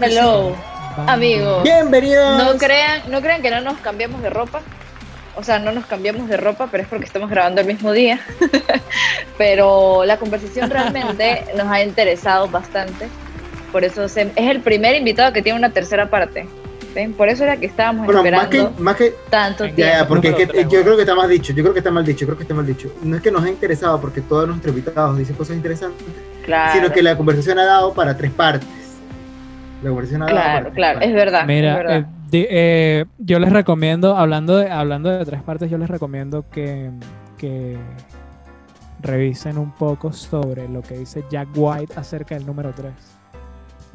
Hello, 0.00 0.54
amigos. 1.06 1.62
Bienvenidos. 1.62 2.38
No 2.42 2.58
crean, 2.58 3.02
no 3.08 3.20
crean 3.20 3.42
que 3.42 3.50
no 3.50 3.60
nos 3.60 3.78
cambiamos 3.78 4.22
de 4.22 4.30
ropa. 4.30 4.60
O 5.36 5.42
sea, 5.42 5.58
no 5.58 5.72
nos 5.72 5.84
cambiamos 5.86 6.28
de 6.28 6.36
ropa, 6.36 6.68
pero 6.70 6.82
es 6.82 6.88
porque 6.88 7.04
estamos 7.04 7.28
grabando 7.30 7.60
el 7.60 7.66
mismo 7.66 7.92
día. 7.92 8.20
pero 9.38 10.04
la 10.04 10.18
conversación 10.18 10.70
realmente 10.70 11.44
nos 11.56 11.66
ha 11.66 11.82
interesado 11.82 12.48
bastante. 12.48 13.08
Por 13.72 13.84
eso 13.84 14.08
se- 14.08 14.32
es 14.34 14.50
el 14.50 14.60
primer 14.60 14.94
invitado 14.96 15.32
que 15.32 15.42
tiene 15.42 15.58
una 15.58 15.70
tercera 15.70 16.08
parte. 16.08 16.46
¿ven? 16.94 17.12
Por 17.12 17.28
eso 17.28 17.44
era 17.44 17.58
que 17.58 17.66
estábamos 17.66 18.06
Bueno, 18.06 18.22
más 18.22 18.26
esperando 18.44 18.74
que, 18.76 18.82
más 18.82 18.96
que, 18.96 19.14
tanto 19.28 19.66
ya, 19.66 19.74
tiempo. 19.74 19.92
ya, 19.98 20.08
porque 20.08 20.28
es 20.28 20.34
que, 20.36 20.46
tres, 20.46 20.62
yo 20.62 20.68
bueno. 20.70 20.84
creo 20.84 20.96
que 20.96 21.02
está 21.02 21.14
mal 21.14 21.28
dicho, 21.28 21.52
yo 21.52 21.62
creo 21.62 21.72
que 21.74 21.80
está 21.80 21.90
mal 21.90 22.04
dicho, 22.06 22.20
yo 22.20 22.26
creo 22.28 22.36
que 22.38 22.42
está 22.44 22.54
mal 22.54 22.66
dicho. 22.66 22.88
No 23.02 23.16
es 23.16 23.22
que 23.22 23.30
nos 23.30 23.44
ha 23.44 23.48
interesado 23.50 24.00
porque 24.00 24.22
todos 24.22 24.48
nuestros 24.48 24.74
invitados 24.74 25.18
dicen 25.18 25.36
cosas 25.36 25.56
interesantes, 25.56 26.06
Claro, 26.46 26.72
sino 26.72 26.90
que 26.92 27.02
la 27.02 27.14
conversación 27.14 27.58
ha 27.58 27.66
dado 27.66 27.92
para 27.92 28.16
tres 28.16 28.30
partes. 28.30 28.66
La 29.82 30.26
claro, 30.26 30.70
claro. 30.72 31.00
Es 31.00 31.12
verdad. 31.12 31.40
es 31.42 31.46
Mira, 31.46 31.76
verdad. 31.76 32.06
eh, 32.32 32.46
eh, 32.50 33.04
yo 33.18 33.38
les 33.38 33.52
recomiendo, 33.52 34.16
hablando 34.16 34.56
de, 34.56 34.70
hablando 34.70 35.10
de 35.10 35.24
tres 35.24 35.42
partes, 35.42 35.70
yo 35.70 35.78
les 35.78 35.88
recomiendo 35.88 36.44
que, 36.50 36.90
que 37.38 37.76
revisen 39.02 39.58
un 39.58 39.72
poco 39.72 40.12
sobre 40.12 40.68
lo 40.68 40.82
que 40.82 40.96
dice 40.98 41.24
Jack 41.30 41.48
White 41.54 41.94
acerca 41.96 42.34
del 42.34 42.46
número 42.46 42.72
3. 42.74 42.90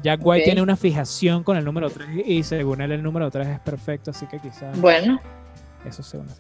Jack 0.03 0.19
White 0.23 0.45
tiene 0.45 0.61
una 0.61 0.75
fijación 0.75 1.43
con 1.43 1.57
el 1.57 1.65
número 1.65 1.89
3 1.89 2.07
y 2.25 2.43
según 2.43 2.81
él 2.81 2.91
el 2.91 3.03
número 3.03 3.29
3 3.29 3.47
es 3.47 3.59
perfecto, 3.59 4.11
así 4.11 4.25
que 4.25 4.39
quizás 4.39 4.79
Bueno, 4.79 5.19
eso 5.87 6.01
sea 6.01 6.21
una... 6.21 6.31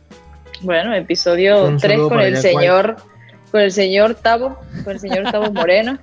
bueno, 0.61 0.93
episodio 0.95 1.65
Un 1.65 1.77
3 1.77 1.81
saludo 1.91 2.09
con 2.09 2.21
el 2.21 2.33
Jack 2.33 2.41
señor, 2.41 2.95
con 3.51 3.61
el 3.61 3.71
señor 3.71 4.15
Tavo, 4.15 4.57
con 4.83 4.93
el 4.93 4.99
señor 4.99 5.31
Tavo 5.31 5.51
Moreno. 5.53 5.97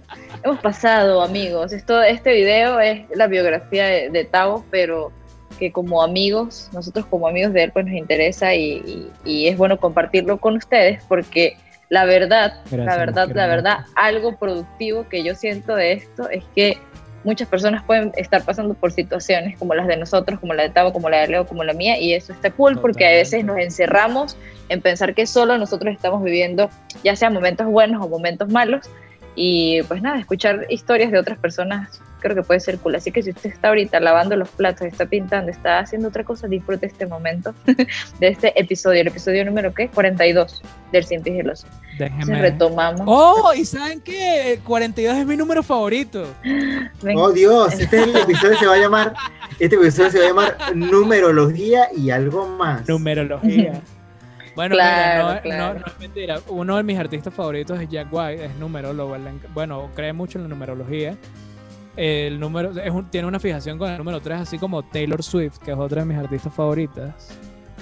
Hemos 0.44 0.60
pasado, 0.60 1.22
amigos. 1.22 1.72
Esto, 1.72 2.02
este 2.02 2.32
video 2.32 2.78
es 2.80 3.02
la 3.14 3.26
biografía 3.26 3.86
de, 3.86 4.10
de 4.10 4.24
Tavo, 4.24 4.64
pero 4.70 5.10
que 5.58 5.72
como 5.72 6.02
amigos, 6.02 6.68
nosotros 6.72 7.06
como 7.06 7.26
amigos 7.26 7.52
de 7.52 7.64
él, 7.64 7.72
pues 7.72 7.84
nos 7.86 7.94
interesa 7.94 8.54
y, 8.54 8.74
y- 8.86 9.10
y 9.24 9.48
es 9.48 9.56
bueno 9.56 9.78
compartirlo 9.78 10.38
con 10.38 10.56
ustedes 10.56 11.02
porque 11.08 11.56
la 11.90 12.04
verdad, 12.04 12.60
Gracias, 12.70 12.84
la 12.86 12.96
verdad, 12.96 13.28
la 13.34 13.46
verdad, 13.46 13.78
algo 13.96 14.36
productivo 14.36 15.08
que 15.08 15.24
yo 15.24 15.34
siento 15.34 15.74
de 15.74 15.92
esto 15.94 16.28
es 16.28 16.44
que 16.54 16.76
muchas 17.24 17.48
personas 17.48 17.82
pueden 17.82 18.12
estar 18.16 18.42
pasando 18.44 18.74
por 18.74 18.92
situaciones 18.92 19.58
como 19.58 19.74
las 19.74 19.86
de 19.86 19.96
nosotros, 19.96 20.38
como 20.40 20.54
la 20.54 20.64
de 20.64 20.70
Tavo, 20.70 20.92
como 20.92 21.10
la 21.10 21.20
de 21.20 21.28
Leo, 21.28 21.46
como 21.46 21.64
la 21.64 21.72
mía, 21.72 21.98
y 21.98 22.14
eso 22.14 22.32
está 22.32 22.50
cool 22.50 22.78
porque 22.80 23.06
a 23.06 23.10
veces 23.10 23.44
nos 23.44 23.58
encerramos 23.58 24.36
en 24.68 24.80
pensar 24.80 25.14
que 25.14 25.26
solo 25.26 25.58
nosotros 25.58 25.94
estamos 25.94 26.22
viviendo 26.22 26.70
ya 27.02 27.16
sea 27.16 27.30
momentos 27.30 27.66
buenos 27.66 28.04
o 28.04 28.08
momentos 28.08 28.48
malos, 28.50 28.88
y 29.40 29.82
pues 29.84 30.02
nada, 30.02 30.18
escuchar 30.18 30.66
historias 30.68 31.12
de 31.12 31.18
otras 31.20 31.38
personas 31.38 32.00
creo 32.18 32.34
que 32.34 32.42
puede 32.42 32.58
ser 32.58 32.76
cool. 32.78 32.96
Así 32.96 33.12
que 33.12 33.22
si 33.22 33.30
usted 33.30 33.50
está 33.50 33.68
ahorita 33.68 34.00
lavando 34.00 34.34
los 34.34 34.48
platos, 34.48 34.88
está 34.88 35.06
pintando, 35.06 35.48
está 35.52 35.78
haciendo 35.78 36.08
otra 36.08 36.24
cosa, 36.24 36.48
disfrute 36.48 36.86
este 36.86 37.06
momento 37.06 37.54
de 38.18 38.28
este 38.28 38.60
episodio, 38.60 39.00
el 39.00 39.06
episodio 39.06 39.44
número 39.44 39.72
¿qué? 39.72 39.86
42 39.90 40.60
del 40.90 41.04
Cien 41.04 41.22
Pies 41.22 41.36
y 41.36 41.38
el 41.38 41.50
Oso. 41.50 41.68
Entonces 41.92 42.16
Déjenme... 42.16 42.42
retomamos. 42.42 43.02
¡Oh! 43.06 43.52
¿Y 43.54 43.64
saben 43.64 44.00
qué? 44.00 44.54
El 44.54 44.58
42 44.60 45.16
es 45.16 45.26
mi 45.26 45.36
número 45.36 45.62
favorito. 45.62 46.26
Oh 47.14 47.30
Dios, 47.30 47.74
este 47.74 48.00
es 48.00 48.08
el 48.08 48.16
episodio 48.16 48.58
se 48.58 48.66
va 48.66 48.74
a 48.74 48.78
llamar, 48.78 49.14
este 49.60 49.76
episodio 49.76 50.10
se 50.10 50.18
va 50.18 50.24
a 50.24 50.28
llamar 50.28 50.76
numerología 50.76 51.88
y 51.96 52.10
algo 52.10 52.46
más. 52.48 52.88
Numerología. 52.88 53.80
Bueno, 54.58 54.74
Claro, 54.74 55.24
mira, 55.24 55.34
no, 55.36 55.40
claro. 55.42 55.74
no- 55.74 55.80
no 55.80 55.86
es 55.86 55.98
mentira. 56.00 56.40
Uno 56.48 56.76
de 56.78 56.82
mis 56.82 56.98
artistas 56.98 57.32
favoritos 57.32 57.80
es 57.80 57.88
Jack 57.88 58.08
White, 58.10 58.44
es 58.46 58.56
numerólogo. 58.56 59.16
bueno, 59.54 59.88
cree 59.94 60.12
mucho 60.12 60.38
en 60.38 60.42
la 60.42 60.48
numerología. 60.48 61.16
El 61.96 62.40
número 62.40 62.72
es 62.72 62.90
un- 62.90 63.08
tiene 63.08 63.28
una 63.28 63.38
fijación 63.38 63.78
con 63.78 63.88
el 63.88 63.96
número 63.98 64.18
3, 64.20 64.40
así 64.40 64.58
como 64.58 64.82
Taylor 64.82 65.22
Swift, 65.22 65.58
que 65.58 65.70
es 65.70 65.78
otra 65.78 66.00
de 66.02 66.08
mis 66.08 66.18
artistas 66.18 66.52
favoritas. 66.52 67.28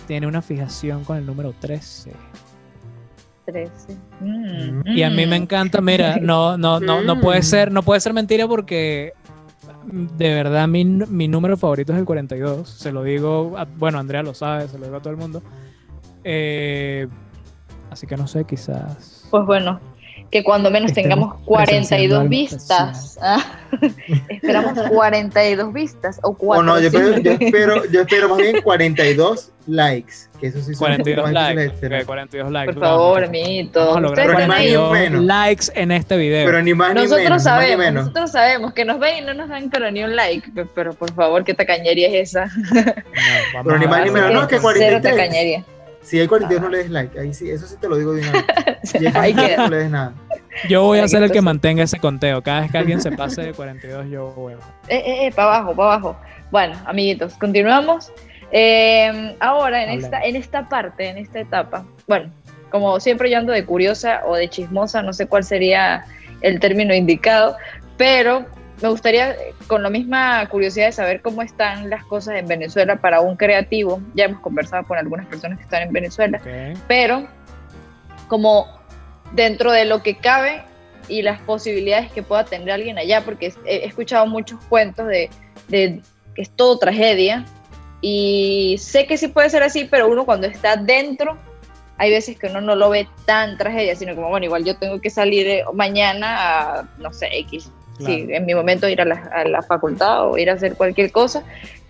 Tiene 0.06 0.26
una 0.26 0.42
fijación 0.42 1.02
con 1.04 1.16
el 1.16 1.24
número 1.24 1.54
13. 1.58 2.12
13. 3.46 3.96
Mm, 4.20 4.82
Y 4.86 5.02
a 5.02 5.08
mí 5.08 5.24
me 5.24 5.38
mm. 5.38 5.42
encanta, 5.44 5.80
mira, 5.80 6.16
no, 6.20 6.58
no, 6.58 6.78
no, 6.78 7.00
no 7.00 7.20
puede 7.22 7.40
Mm. 7.40 7.42
ser, 7.42 7.72
no 7.72 7.82
puede 7.84 8.00
ser 8.00 8.12
mentira 8.12 8.46
porque 8.46 9.14
mm, 9.90 10.06
de 10.18 10.34
verdad 10.34 10.68
mi, 10.68 10.84
mi 10.84 11.26
número 11.26 11.56
favorito 11.56 11.94
es 11.94 11.98
el 11.98 12.04
42. 12.04 12.68
Se 12.68 12.92
lo 12.92 13.02
digo, 13.02 13.54
a- 13.56 13.64
bueno, 13.64 13.98
Andrea 13.98 14.22
lo 14.22 14.34
sabe, 14.34 14.68
se 14.68 14.78
lo 14.78 14.84
digo 14.84 14.98
a 14.98 15.00
todo 15.00 15.10
el 15.12 15.16
mundo. 15.18 15.42
Eh, 16.28 17.06
así 17.90 18.06
que 18.06 18.16
no 18.16 18.26
sé, 18.26 18.44
quizás. 18.44 19.26
Pues 19.30 19.46
bueno, 19.46 19.78
que 20.30 20.42
cuando 20.42 20.72
menos 20.72 20.92
tengamos 20.92 21.36
presenciando 21.46 22.16
42 22.16 22.18
algo 22.18 22.28
vistas. 22.28 23.18
Ah, 23.22 23.44
Esperamos 24.28 24.72
42 24.90 25.72
vistas 25.72 26.18
o 26.24 26.36
O 26.38 26.62
no, 26.62 26.80
yo 26.80 26.86
espero, 26.88 27.12
400. 27.12 27.22
yo, 27.40 27.46
espero, 27.46 27.84
yo 27.92 28.00
espero 28.00 28.28
más 28.30 28.38
bien 28.38 28.60
42 28.62 29.52
likes, 29.68 30.12
que 30.40 30.48
eso 30.48 30.58
sí 30.60 30.74
son 30.74 30.78
42 30.78 31.32
más 31.32 31.32
difíciles 31.32 31.56
de 31.56 31.64
likes. 31.66 31.80
tener. 31.80 32.00
ok, 32.02 32.06
42 32.06 32.50
likes. 32.52 32.72
Por 32.72 32.80
vamos, 32.82 32.96
favor, 32.98 33.08
muchachos. 33.20 33.28
amiguitos. 33.28 33.86
Vamos 33.86 33.96
a 33.96 34.00
lograr 34.00 34.26
Ustedes 34.26 34.26
Pero 34.26 34.38
ni 34.38 34.42
están 34.42 34.48
más 34.48 34.58
ahí. 34.58 34.66
ni 34.66 34.76
42 34.76 35.10
menos. 35.10 35.24
likes 35.24 35.80
en 35.80 35.90
este 35.92 36.16
video. 36.16 36.46
Pero 36.46 36.62
ni 36.62 36.74
más 36.74 36.88
ni 36.88 36.94
Nosotros 37.02 37.22
menos, 37.22 37.24
ni 37.24 37.30
más 37.30 37.42
ni 37.42 37.44
sabemos, 37.64 37.78
menos. 37.86 38.02
nosotros 38.06 38.30
sabemos 38.32 38.72
que 38.72 38.84
nos 38.84 38.98
ven 38.98 39.18
y 39.18 39.26
no 39.26 39.34
nos 39.34 39.48
dan 39.48 39.70
pero 39.70 39.90
ni 39.92 40.02
un 40.02 40.16
like, 40.16 40.50
pe- 40.50 40.66
pero 40.74 40.92
por 40.94 41.12
favor, 41.14 41.44
¿qué 41.44 41.54
tacañería 41.54 42.08
es 42.08 42.30
esa? 42.30 42.46
No, 42.46 42.52
vamos 43.54 43.64
Pero 43.66 43.78
ni 43.78 43.86
más 43.86 44.04
ni 44.04 44.10
menos, 44.10 44.32
no, 44.32 44.40
es 44.42 44.46
que 44.48 44.56
Cero 44.56 44.62
43. 44.62 45.02
tacañería. 45.02 45.64
Si 46.06 46.20
hay 46.20 46.28
42 46.28 46.62
no 46.62 46.68
le 46.68 46.78
des 46.78 46.90
like, 46.90 47.18
ahí 47.18 47.34
sí, 47.34 47.50
eso 47.50 47.66
sí 47.66 47.74
te 47.80 47.88
lo 47.88 47.96
digo 47.96 48.12
de 48.12 48.22
una 48.22 48.32
vez. 48.32 48.44
Si 48.84 48.98
hay 48.98 49.12
Ahí 49.16 49.32
42 49.34 49.48
queda. 49.48 49.56
no 49.64 49.68
le 49.68 49.76
des 49.78 49.90
nada. 49.90 50.14
Yo 50.68 50.84
voy 50.84 51.00
a 51.00 51.08
ser 51.08 51.22
el 51.24 51.32
que 51.32 51.42
mantenga 51.42 51.82
ese 51.82 51.98
conteo. 51.98 52.40
Cada 52.42 52.60
vez 52.60 52.70
que 52.70 52.78
alguien 52.78 53.00
se 53.00 53.10
pase 53.10 53.42
de 53.42 53.52
42, 53.52 54.06
yo 54.08 54.32
voy 54.36 54.52
a. 54.52 54.56
Eh, 54.88 55.02
eh, 55.04 55.26
eh, 55.26 55.32
para 55.34 55.56
abajo, 55.56 55.74
para 55.74 55.94
abajo. 55.94 56.16
Bueno, 56.52 56.76
amiguitos, 56.86 57.34
continuamos. 57.34 58.12
Eh, 58.52 59.36
ahora, 59.40 59.82
en 59.82 59.98
esta, 59.98 60.22
en 60.22 60.36
esta 60.36 60.68
parte, 60.68 61.08
en 61.08 61.18
esta 61.18 61.40
etapa, 61.40 61.84
bueno, 62.06 62.30
como 62.70 63.00
siempre 63.00 63.28
yo 63.28 63.38
ando 63.38 63.52
de 63.52 63.64
curiosa 63.64 64.22
o 64.24 64.36
de 64.36 64.48
chismosa, 64.48 65.02
no 65.02 65.12
sé 65.12 65.26
cuál 65.26 65.42
sería 65.42 66.04
el 66.42 66.60
término 66.60 66.94
indicado, 66.94 67.56
pero 67.96 68.46
me 68.82 68.88
gustaría, 68.88 69.34
con 69.66 69.82
la 69.82 69.90
misma 69.90 70.46
curiosidad 70.48 70.86
de 70.86 70.92
saber 70.92 71.22
cómo 71.22 71.42
están 71.42 71.88
las 71.88 72.04
cosas 72.04 72.36
en 72.36 72.46
Venezuela 72.46 72.96
para 72.96 73.20
un 73.20 73.36
creativo. 73.36 74.00
Ya 74.14 74.26
hemos 74.26 74.40
conversado 74.40 74.84
con 74.84 74.98
algunas 74.98 75.26
personas 75.26 75.58
que 75.58 75.64
están 75.64 75.82
en 75.82 75.92
Venezuela, 75.92 76.40
pero 76.86 77.26
como 78.28 78.66
dentro 79.32 79.72
de 79.72 79.86
lo 79.86 80.02
que 80.02 80.16
cabe 80.16 80.62
y 81.08 81.22
las 81.22 81.40
posibilidades 81.40 82.10
que 82.12 82.22
pueda 82.22 82.44
tener 82.44 82.70
alguien 82.70 82.98
allá, 82.98 83.24
porque 83.24 83.52
he 83.64 83.76
he 83.76 83.86
escuchado 83.86 84.26
muchos 84.26 84.60
cuentos 84.68 85.06
de, 85.06 85.30
de 85.68 86.02
que 86.34 86.42
es 86.42 86.50
todo 86.50 86.78
tragedia. 86.78 87.44
Y 88.02 88.76
sé 88.78 89.06
que 89.06 89.16
sí 89.16 89.28
puede 89.28 89.48
ser 89.48 89.62
así, 89.62 89.86
pero 89.90 90.06
uno 90.06 90.26
cuando 90.26 90.46
está 90.46 90.76
dentro, 90.76 91.38
hay 91.96 92.10
veces 92.10 92.38
que 92.38 92.46
uno 92.48 92.60
no 92.60 92.76
lo 92.76 92.90
ve 92.90 93.08
tan 93.24 93.56
tragedia, 93.56 93.96
sino 93.96 94.14
como, 94.14 94.28
bueno, 94.28 94.44
igual 94.44 94.64
yo 94.64 94.76
tengo 94.76 95.00
que 95.00 95.08
salir 95.08 95.46
eh, 95.46 95.64
mañana 95.72 96.36
a, 96.78 96.88
no 96.98 97.12
sé, 97.12 97.28
X, 97.38 97.70
sí, 97.98 98.04
Claro. 98.04 98.30
en 98.30 98.46
mi 98.46 98.54
momento 98.54 98.88
ir 98.88 99.00
a 99.00 99.04
la, 99.04 99.30
a 99.34 99.44
la 99.44 99.62
facultad 99.62 100.28
o 100.28 100.38
ir 100.38 100.50
a 100.50 100.54
hacer 100.54 100.74
cualquier 100.74 101.12
cosa, 101.12 101.42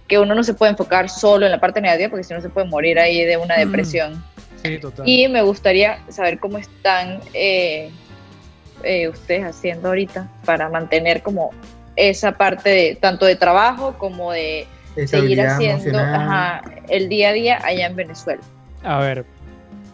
que 0.09 0.19
uno 0.19 0.34
no 0.34 0.44
se 0.44 0.55
puede 0.55 0.71
enfocar 0.72 1.09
solo 1.09 1.47
en 1.47 1.53
la 1.53 1.61
parte 1.61 1.81
negativa, 1.81 2.11
porque 2.11 2.25
si 2.25 2.33
no 2.34 2.41
se 2.41 2.49
puede 2.49 2.67
morir 2.69 2.99
ahí 2.99 3.25
de 3.25 3.37
una 3.37 3.56
depresión. 3.56 4.22
Sí, 4.62 4.78
total. 4.78 5.09
Y 5.09 5.28
me 5.28 5.43
gustaría 5.43 5.99
saber 6.09 6.39
cómo 6.39 6.59
están 6.59 7.21
eh, 7.34 7.91
eh, 8.83 9.09
ustedes 9.09 9.45
haciendo 9.45 9.89
ahorita 9.89 10.28
para 10.45 10.69
mantener 10.69 11.22
como 11.22 11.50
esa 11.97 12.33
parte 12.33 12.69
de 12.69 12.99
tanto 13.00 13.25
de 13.27 13.37
trabajo 13.37 13.95
como 13.99 14.33
de 14.33 14.66
seguir 15.06 15.41
haciendo 15.41 15.99
ajá, 15.99 16.62
el 16.89 17.09
día 17.09 17.31
a 17.31 17.33
día 17.33 17.59
allá 17.65 17.86
en 17.86 17.97
Venezuela. 17.97 18.42
A 18.84 18.98
ver, 18.98 19.25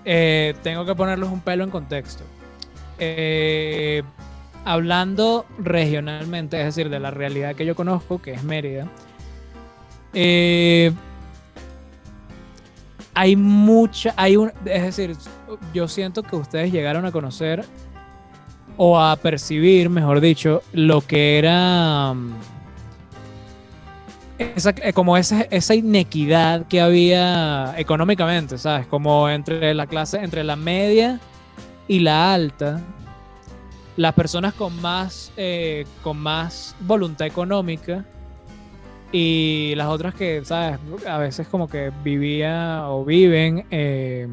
eh, 0.05 0.55
tengo 0.63 0.85
que 0.85 0.95
ponerles 0.95 1.29
un 1.31 1.41
pelo 1.41 1.65
en 1.65 1.71
contexto. 1.71 2.25
Eh, 2.99 4.03
hablando 4.65 5.47
regionalmente, 5.59 6.59
es 6.59 6.67
decir, 6.67 6.89
de 6.89 7.01
la 7.01 7.11
realidad 7.11 7.55
que 7.55 7.67
yo 7.67 7.75
conozco, 7.75 8.21
que 8.21 8.33
es 8.33 8.45
Mérida, 8.45 8.87
eh, 10.15 10.93
hay 13.15 13.37
mucha, 13.37 14.15
hay 14.17 14.37
un, 14.37 14.53
es 14.65 14.83
decir, 14.83 15.17
yo 15.75 15.89
siento 15.89 16.23
que 16.23 16.37
ustedes 16.37 16.73
llegaron 16.73 17.05
a 17.05 17.13
conocer 17.13 17.65
o 18.77 18.99
a 18.99 19.17
percibir, 19.17 19.91
mejor 19.91 20.21
dicho, 20.21 20.63
lo 20.73 21.03
que 21.03 21.39
era 21.39 22.15
mm, 22.15 22.35
esa, 24.39 24.71
eh, 24.71 24.93
como 24.93 25.17
esa, 25.17 25.43
esa 25.43 25.75
inequidad 25.75 26.67
que 26.67 26.81
había 26.81 27.75
económicamente, 27.77 28.59
¿sabes? 28.59 28.87
Como 28.87 29.29
entre 29.29 29.75
la 29.75 29.87
clase, 29.87 30.19
entre 30.19 30.43
la 30.43 30.57
media 30.57 31.21
y 31.89 32.01
la 32.01 32.33
alta, 32.33 32.81
las 33.97 34.15
personas 34.15 34.55
con 34.55 34.81
más, 34.81 35.33
eh, 35.37 35.85
con 36.03 36.19
más 36.19 36.75
voluntad 36.81 37.27
económica 37.27 38.05
y 39.11 39.75
las 39.77 39.89
otras 39.89 40.15
que, 40.15 40.43
¿sabes? 40.45 40.79
A 41.07 41.19
veces 41.19 41.47
como 41.49 41.69
que 41.69 41.93
vivía 42.03 42.89
o 42.89 43.05
viven 43.05 43.67
eh, 43.71 44.27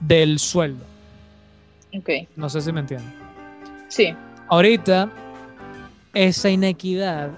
del 0.00 0.38
sueldo. 0.38 0.84
Ok, 1.96 2.08
No 2.36 2.48
sé 2.48 2.60
si 2.60 2.72
me 2.72 2.80
entienden. 2.80 3.12
sí, 3.88 4.14
Ahorita, 4.48 5.08
esa 6.12 6.50
inequidad 6.50 7.30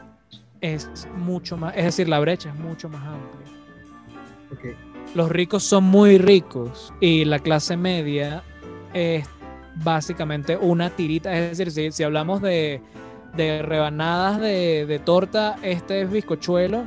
es 0.63 0.89
mucho 1.17 1.59
más, 1.59 1.77
es 1.77 1.85
decir, 1.85 2.09
la 2.09 2.19
brecha 2.21 2.49
es 2.49 2.55
mucho 2.55 2.89
más 2.89 3.03
amplia. 3.05 3.47
Ok. 4.51 4.77
Los 5.15 5.29
ricos 5.31 5.63
son 5.63 5.85
muy 5.85 6.17
ricos 6.17 6.91
y 7.01 7.27
la 7.27 7.39
clase 7.39 7.77
media 7.77 8.43
es 8.95 9.29
básicamente 9.77 10.57
una 10.57 10.91
tirita. 10.91 11.37
Es 11.37 11.57
decir, 11.59 11.71
si, 11.73 11.93
si 11.93 12.03
hablamos 12.03 12.43
de, 12.43 12.81
de 13.37 13.63
rebanadas 13.63 14.41
de, 14.41 14.87
de 14.87 14.99
torta, 14.99 15.57
este 15.63 16.03
es 16.03 16.11
bizcochuelo, 16.11 16.83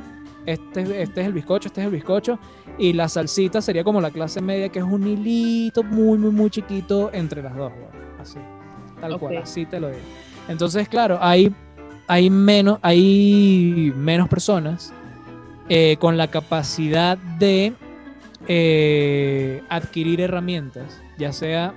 este, 0.46 0.82
es- 0.82 0.90
este 0.90 1.20
es 1.22 1.26
el 1.26 1.32
bizcocho, 1.32 1.68
este 1.68 1.80
es 1.80 1.86
el 1.86 1.92
bizcocho, 1.92 2.38
y 2.78 2.92
la 2.92 3.08
salsita 3.08 3.60
sería 3.60 3.82
como 3.82 4.00
la 4.00 4.10
clase 4.10 4.40
media, 4.40 4.68
que 4.68 4.78
es 4.78 4.84
un 4.84 5.06
hilito 5.06 5.82
muy, 5.82 6.18
muy, 6.18 6.30
muy 6.30 6.50
chiquito 6.50 7.10
entre 7.12 7.42
las 7.42 7.56
dos. 7.56 7.72
Así, 8.20 8.38
tal 9.00 9.18
cual, 9.18 9.38
así 9.38 9.66
te 9.66 9.80
lo 9.80 9.88
digo. 9.88 10.00
Entonces, 10.48 10.88
claro, 10.88 11.18
hay, 11.20 11.52
hay, 12.06 12.30
menos, 12.30 12.78
hay 12.82 13.92
menos 13.96 14.28
personas 14.28 14.92
eh, 15.68 15.96
con 15.98 16.16
la 16.16 16.28
capacidad 16.28 17.18
de 17.18 17.72
eh, 18.46 19.62
adquirir 19.68 20.20
herramientas, 20.20 21.00
ya 21.18 21.32
sea 21.32 21.74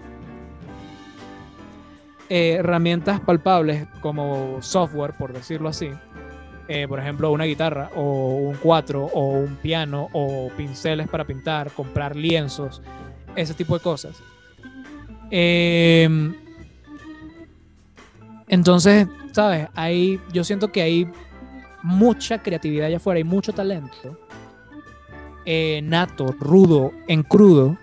eh, 2.29 2.57
herramientas 2.59 3.19
palpables 3.19 3.87
como 4.01 4.61
software, 4.61 5.13
por 5.17 5.33
decirlo 5.33 5.69
así. 5.69 5.89
Eh, 6.67 6.87
por 6.87 6.99
ejemplo, 6.99 7.31
una 7.31 7.45
guitarra 7.45 7.89
o 7.95 8.35
un 8.35 8.55
cuatro 8.57 9.05
o 9.05 9.29
un 9.29 9.55
piano 9.55 10.07
o 10.13 10.49
pinceles 10.55 11.07
para 11.07 11.25
pintar, 11.25 11.71
comprar 11.71 12.15
lienzos, 12.15 12.81
ese 13.35 13.53
tipo 13.55 13.75
de 13.75 13.83
cosas. 13.83 14.21
Em, 15.31 16.35
entonces, 18.47 19.07
¿sabes? 19.31 19.67
Hay, 19.73 20.19
yo 20.31 20.43
siento 20.43 20.71
que 20.71 20.83
hay 20.83 21.07
mucha 21.81 22.43
creatividad 22.43 22.87
allá 22.87 22.97
afuera, 22.97 23.17
hay 23.17 23.23
mucho 23.23 23.51
talento 23.51 24.17
eh, 25.51 25.81
nato, 25.83 26.35
rudo, 26.39 26.91
en 27.07 27.23
crudo, 27.23 27.75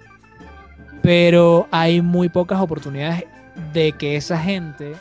pero 1.03 1.67
hay 1.73 2.01
muy 2.01 2.29
pocas 2.29 2.61
oportunidades 2.61 3.25
de 3.73 3.93
que 3.93 4.17
esa 4.17 4.39
gente 4.39 4.95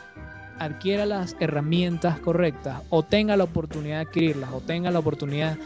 adquiera 0.58 1.06
las 1.06 1.36
herramientas 1.40 2.18
correctas 2.18 2.82
o 2.90 3.02
tenga 3.02 3.36
la 3.36 3.44
oportunidad 3.44 3.96
de 3.96 4.02
adquirirlas 4.02 4.50
o 4.52 4.60
tenga 4.60 4.90
la 4.90 4.98
oportunidad 4.98 5.56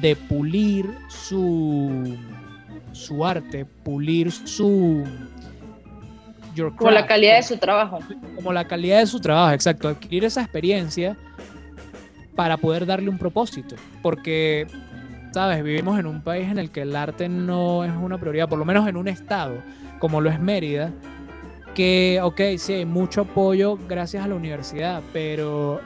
de 0.00 0.16
pulir 0.16 0.86
su, 1.08 2.16
su 2.92 3.24
arte, 3.24 3.64
pulir 3.64 4.32
su... 4.32 5.04
your 6.54 6.74
Como 6.74 6.90
la 6.90 7.00
craft, 7.00 7.08
calidad 7.08 7.36
de 7.36 7.42
su 7.42 7.56
trabajo. 7.56 7.98
como 8.34 8.52
la 8.52 8.66
calidad 8.66 8.98
de 8.98 9.06
su 9.06 9.20
trabajo, 9.20 9.52
exacto, 9.54 9.88
adquirir 9.88 10.24
esa 10.24 10.42
experiencia 10.42 11.16
para 12.34 12.56
poder 12.56 12.86
darle 12.86 13.10
un 13.10 13.18
propósito, 13.18 13.76
porque, 14.00 14.66
sabes, 15.32 15.62
vivimos 15.62 16.00
en 16.00 16.06
un 16.06 16.22
país 16.22 16.48
en 16.48 16.58
el 16.58 16.70
que 16.70 16.82
el 16.82 16.96
arte 16.96 17.28
no 17.28 17.84
es 17.84 17.92
una 17.92 18.18
prioridad, 18.18 18.48
por 18.48 18.58
lo 18.58 18.64
menos 18.64 18.88
en 18.88 18.96
un 18.96 19.06
estado 19.08 19.62
como 19.98 20.20
lo 20.20 20.30
es 20.30 20.40
Mérida, 20.40 20.90
que, 21.74 22.20
ok, 22.22 22.40
sí, 22.58 22.72
hay 22.74 22.84
mucho 22.86 23.22
apoyo 23.22 23.78
gracias 23.88 24.24
a 24.24 24.28
la 24.28 24.34
universidad, 24.34 25.02
pero 25.12 25.80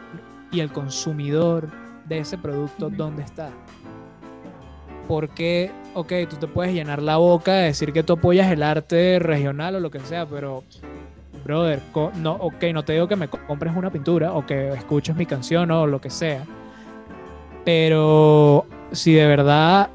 ¿y 0.50 0.60
el 0.60 0.70
consumidor 0.72 1.68
de 2.06 2.18
ese 2.18 2.38
producto 2.38 2.90
dónde 2.90 3.22
está? 3.22 3.50
Porque, 5.08 5.70
ok, 5.94 6.12
tú 6.28 6.36
te 6.36 6.46
puedes 6.48 6.74
llenar 6.74 7.00
la 7.00 7.16
boca 7.16 7.52
de 7.52 7.66
decir 7.66 7.92
que 7.92 8.02
tú 8.02 8.14
apoyas 8.14 8.50
el 8.50 8.62
arte 8.62 9.18
regional 9.20 9.76
o 9.76 9.80
lo 9.80 9.90
que 9.90 10.00
sea, 10.00 10.26
pero 10.26 10.64
brother, 11.44 11.80
no, 12.16 12.32
ok, 12.32 12.64
no 12.72 12.84
te 12.84 12.94
digo 12.94 13.06
que 13.06 13.14
me 13.14 13.28
co- 13.28 13.38
compres 13.46 13.76
una 13.76 13.90
pintura 13.90 14.32
o 14.32 14.44
que 14.44 14.70
escuches 14.70 15.14
mi 15.14 15.26
canción 15.26 15.70
o 15.70 15.86
lo 15.86 16.00
que 16.00 16.10
sea, 16.10 16.42
pero 17.64 18.66
si 18.90 19.12
de 19.14 19.26
verdad 19.26 19.90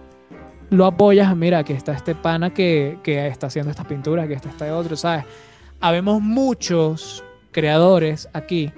lo 0.70 0.86
apoyas, 0.86 1.36
mira, 1.36 1.60
aquí 1.60 1.74
está 1.74 1.92
este 1.92 2.16
pana 2.16 2.54
que, 2.54 2.98
que 3.04 3.28
está 3.28 3.48
haciendo 3.48 3.70
estas 3.72 3.86
pinturas, 3.86 4.24
aquí 4.26 4.34
está 4.34 4.48
este 4.50 4.72
otro, 4.72 4.96
¿sabes? 4.96 5.26
Habemos 5.82 6.22
muchos 6.22 7.24
creadores 7.52 8.30
aquí, 8.34 8.72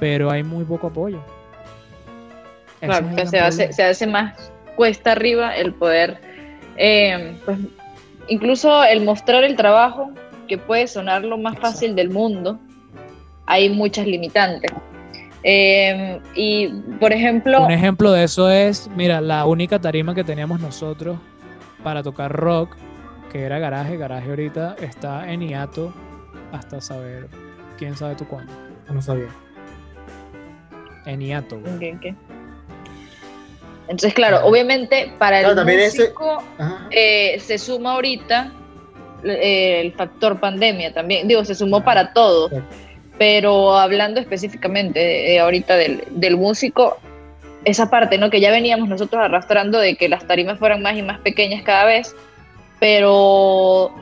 pero 0.00 0.30
hay 0.30 0.42
muy 0.42 0.64
poco 0.64 0.86
apoyo. 0.88 1.22
Claro, 2.80 3.06
que 3.08 3.14
gran 3.14 3.28
se 3.28 3.38
hace, 3.38 3.72
se 3.72 3.84
hace 3.84 4.06
más 4.06 4.50
cuesta 4.74 5.12
arriba 5.12 5.54
el 5.54 5.74
poder, 5.74 6.18
eh, 6.76 7.36
pues, 7.44 7.58
incluso 8.28 8.82
el 8.82 9.04
mostrar 9.04 9.44
el 9.44 9.56
trabajo, 9.56 10.10
que 10.48 10.58
puede 10.58 10.88
sonar 10.88 11.22
lo 11.22 11.38
más 11.38 11.54
Exacto. 11.54 11.72
fácil 11.72 11.94
del 11.94 12.10
mundo, 12.10 12.58
hay 13.46 13.68
muchas 13.68 14.06
limitantes. 14.06 14.72
Eh, 15.44 16.20
y, 16.34 16.68
por 16.98 17.12
ejemplo, 17.12 17.62
Un 17.64 17.72
ejemplo 17.72 18.10
de 18.12 18.24
eso 18.24 18.50
es, 18.50 18.88
mira, 18.96 19.20
la 19.20 19.44
única 19.44 19.78
tarima 19.80 20.14
que 20.14 20.24
teníamos 20.24 20.60
nosotros 20.60 21.18
para 21.82 22.02
tocar 22.02 22.32
rock, 22.32 22.76
que 23.30 23.42
era 23.42 23.58
garaje, 23.58 23.96
garaje 23.96 24.30
ahorita 24.30 24.76
está 24.80 25.30
en 25.30 25.40
hiato 25.40 25.92
hasta 26.52 26.80
saber 26.80 27.28
quién 27.78 27.96
sabe 27.96 28.14
tú 28.14 28.26
cuándo. 28.26 28.52
No 28.88 29.02
sabía. 29.02 29.28
En 31.06 31.20
hiato. 31.20 31.60
Entonces, 33.88 34.14
claro, 34.14 34.46
obviamente 34.46 35.12
para 35.18 35.40
Claro, 35.40 35.50
el 35.50 35.56
también 35.56 35.80
músico 35.80 36.42
eh, 36.90 37.38
se 37.40 37.58
suma 37.58 37.94
ahorita 37.94 38.52
eh, 39.24 39.80
el 39.80 39.92
factor 39.92 40.38
pandemia 40.38 40.94
también. 40.94 41.26
Digo, 41.26 41.44
se 41.44 41.54
sumó 41.54 41.82
para 41.82 42.12
todos. 42.12 42.52
Exacto. 42.52 42.76
Pero 43.18 43.76
hablando 43.76 44.20
específicamente 44.20 44.98
de, 44.98 45.22
de 45.22 45.40
ahorita 45.40 45.76
del, 45.76 46.04
del 46.10 46.36
músico, 46.36 46.98
esa 47.64 47.90
parte, 47.90 48.18
¿no? 48.18 48.30
Que 48.30 48.40
ya 48.40 48.50
veníamos 48.50 48.88
nosotros 48.88 49.22
arrastrando 49.22 49.78
de 49.78 49.96
que 49.96 50.08
las 50.08 50.26
tarimas 50.26 50.58
fueran 50.58 50.82
más 50.82 50.96
y 50.96 51.02
más 51.02 51.20
pequeñas 51.20 51.62
cada 51.62 51.84
vez, 51.84 52.14
pero 52.80 53.92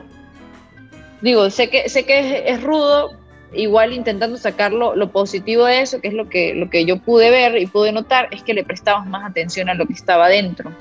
digo, 1.21 1.49
sé 1.49 1.69
que, 1.69 1.89
sé 1.89 2.05
que 2.05 2.19
es, 2.19 2.57
es 2.57 2.63
rudo, 2.63 3.11
igual 3.53 3.93
intentando 3.93 4.37
sacar 4.37 4.71
lo, 4.71 4.95
lo 4.95 5.11
positivo 5.11 5.65
de 5.65 5.81
eso, 5.81 5.99
que 6.01 6.09
es 6.09 6.13
lo 6.13 6.29
que, 6.29 6.53
lo 6.53 6.69
que 6.69 6.85
yo 6.85 6.97
pude 6.97 7.29
ver 7.29 7.57
y 7.57 7.67
pude 7.67 7.91
notar, 7.91 8.27
es 8.31 8.43
que 8.43 8.53
le 8.53 8.63
prestamos 8.63 9.07
más 9.07 9.29
atención 9.29 9.69
a 9.69 9.73
lo 9.73 9.85
que 9.85 9.93
estaba 9.93 10.29
dentro. 10.29 10.71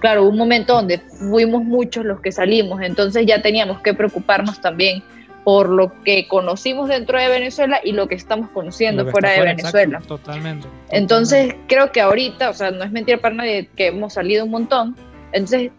Claro, 0.00 0.22
hubo 0.22 0.30
un 0.30 0.38
momento 0.38 0.74
donde 0.74 0.98
fuimos 0.98 1.64
muchos 1.64 2.04
los 2.04 2.20
que 2.20 2.30
salimos, 2.30 2.80
entonces 2.82 3.26
ya 3.26 3.42
teníamos 3.42 3.80
que 3.80 3.94
preocuparnos 3.94 4.60
también 4.60 5.02
por 5.42 5.68
lo 5.68 6.02
que 6.02 6.26
conocimos 6.26 6.88
dentro 6.88 7.20
de 7.20 7.28
Venezuela 7.28 7.80
y 7.82 7.92
lo 7.92 8.08
que 8.08 8.16
estamos 8.16 8.50
conociendo 8.50 9.04
que 9.04 9.12
fuera 9.12 9.30
está 9.30 9.44
de 9.44 9.50
exacto, 9.50 9.78
Venezuela. 9.78 10.02
totalmente. 10.06 10.68
Entonces, 10.90 11.54
creo 11.68 11.92
que 11.92 12.00
ahorita, 12.00 12.50
o 12.50 12.52
sea, 12.52 12.72
no 12.72 12.82
es 12.82 12.90
mentira 12.90 13.18
para 13.18 13.36
nadie 13.36 13.68
que 13.76 13.86
hemos 13.86 14.14
salido 14.14 14.44
un 14.44 14.50
montón, 14.50 14.96
entonces 15.32 15.70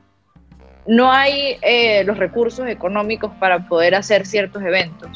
no 0.88 1.12
hay 1.12 1.58
eh, 1.62 2.03
los 2.06 2.17
recursos 2.17 2.67
económicos 2.67 3.32
para 3.39 3.67
poder 3.67 3.96
hacer 3.96 4.25
ciertos 4.25 4.63
eventos. 4.63 5.10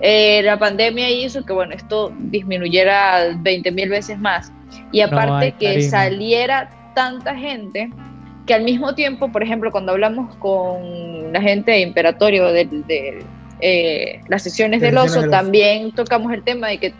Eh, 0.00 0.42
la 0.42 0.58
pandemia 0.58 1.10
hizo 1.10 1.44
que, 1.44 1.52
bueno, 1.52 1.74
esto 1.74 2.12
disminuyera 2.18 3.36
20 3.38 3.70
mil 3.70 3.88
veces 3.88 4.18
más. 4.18 4.52
Y 4.90 5.00
aparte 5.00 5.46
hay 5.46 5.52
que 5.52 5.82
saliera 5.82 6.70
tanta 6.94 7.36
gente 7.36 7.90
que 8.46 8.54
al 8.54 8.64
mismo 8.64 8.94
tiempo, 8.94 9.30
por 9.30 9.42
ejemplo, 9.42 9.70
cuando 9.70 9.92
hablamos 9.92 10.34
con 10.36 11.32
la 11.32 11.40
gente 11.40 11.72
de 11.72 11.80
Imperatorio 11.80 12.46
de, 12.46 12.66
de, 12.66 13.24
eh, 13.60 14.20
las 14.28 14.42
sesiones 14.42 14.80
De 14.80 14.88
del 14.88 14.98
oso, 14.98 15.28
también 15.28 15.92
tocamos 15.92 16.32
el 16.32 16.42
tema 16.42 16.68
de 16.68 16.78
que 16.78 16.94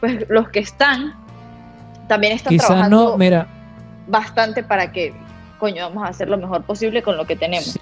pues 0.00 0.26
los 0.28 0.48
que 0.48 0.58
están 0.58 1.14
también 2.08 2.34
están 2.34 2.50
Quizás 2.50 2.66
trabajando 2.66 3.10
no, 3.10 3.16
mira, 3.16 3.46
bastante 4.08 4.62
para 4.62 4.90
que, 4.92 5.14
coño, 5.62 5.84
vamos 5.88 6.02
a 6.02 6.08
hacer 6.08 6.28
lo 6.28 6.36
mejor 6.36 6.64
posible 6.64 7.04
con 7.04 7.16
lo 7.16 7.24
que 7.24 7.36
tenemos. 7.36 7.66
sí, 7.66 7.80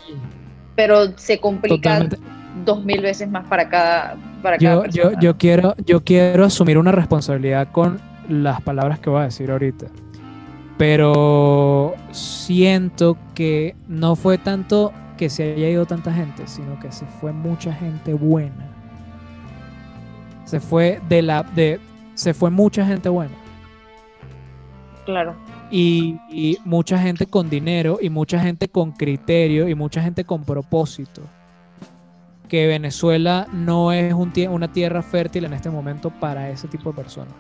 Pero 0.77 1.17
se 1.17 1.41
complica 1.41 2.01
totalmente. 2.01 2.19
dos 2.67 2.85
mil 2.85 3.01
veces 3.01 3.27
más 3.31 3.47
para 3.49 3.71
cada, 3.71 4.17
para 4.43 4.59
cada 4.59 4.85
Yo, 4.85 4.85
yo, 4.85 5.03
persona. 5.03 5.21
yo, 5.23 5.39
quiero, 5.39 5.75
yo 5.87 6.05
quiero 6.05 6.45
asumir 6.45 6.77
una 6.77 6.93
responsabilidad 6.93 7.69
con 7.73 7.99
las 8.29 8.61
palabras 8.61 8.99
que 8.99 9.09
voy 9.09 9.23
a 9.23 9.25
decir 9.25 9.51
ahorita. 9.51 9.87
Pero 10.77 11.95
siento 12.11 13.17
que 13.35 13.75
no 13.89 14.15
fue 14.15 14.37
tanto 14.37 14.93
que 15.17 15.31
se 15.31 15.55
haya 15.55 15.71
ido 15.71 15.87
tanta 15.87 16.13
gente, 16.13 16.47
sino 16.49 16.79
que 16.81 16.93
se 16.93 17.07
fue 17.07 17.33
mucha 17.33 17.73
gente 17.73 18.13
buena. 18.13 18.69
Se 20.45 20.61
fue 20.61 21.01
de 21.09 21.23
la 21.23 21.45
de 21.45 21.81
se 22.13 22.35
fue 22.35 22.51
mucha 22.51 22.85
gente 22.85 23.09
buena. 23.09 23.33
Claro. 25.07 25.35
Y, 25.71 26.19
y 26.31 26.59
mucha 26.65 26.99
gente 26.99 27.27
con 27.27 27.49
dinero 27.49 27.99
y 28.03 28.11
mucha 28.11 28.41
gente 28.41 28.69
con 28.69 28.93
criterio 28.93 29.69
y 29.69 29.75
mucha 29.75 30.03
gente 30.03 30.25
con 30.25 30.45
propósito. 30.45 31.23
Que 32.49 32.67
Venezuela 32.67 33.47
no 33.53 33.93
es 33.93 34.13
un 34.13 34.33
tie- 34.33 34.51
una 34.51 34.73
tierra 34.73 35.03
fértil 35.03 35.45
en 35.45 35.53
este 35.53 35.71
momento 35.71 36.11
para 36.11 36.51
ese 36.51 36.67
tipo 36.67 36.91
de 36.91 36.97
personas. 36.97 37.33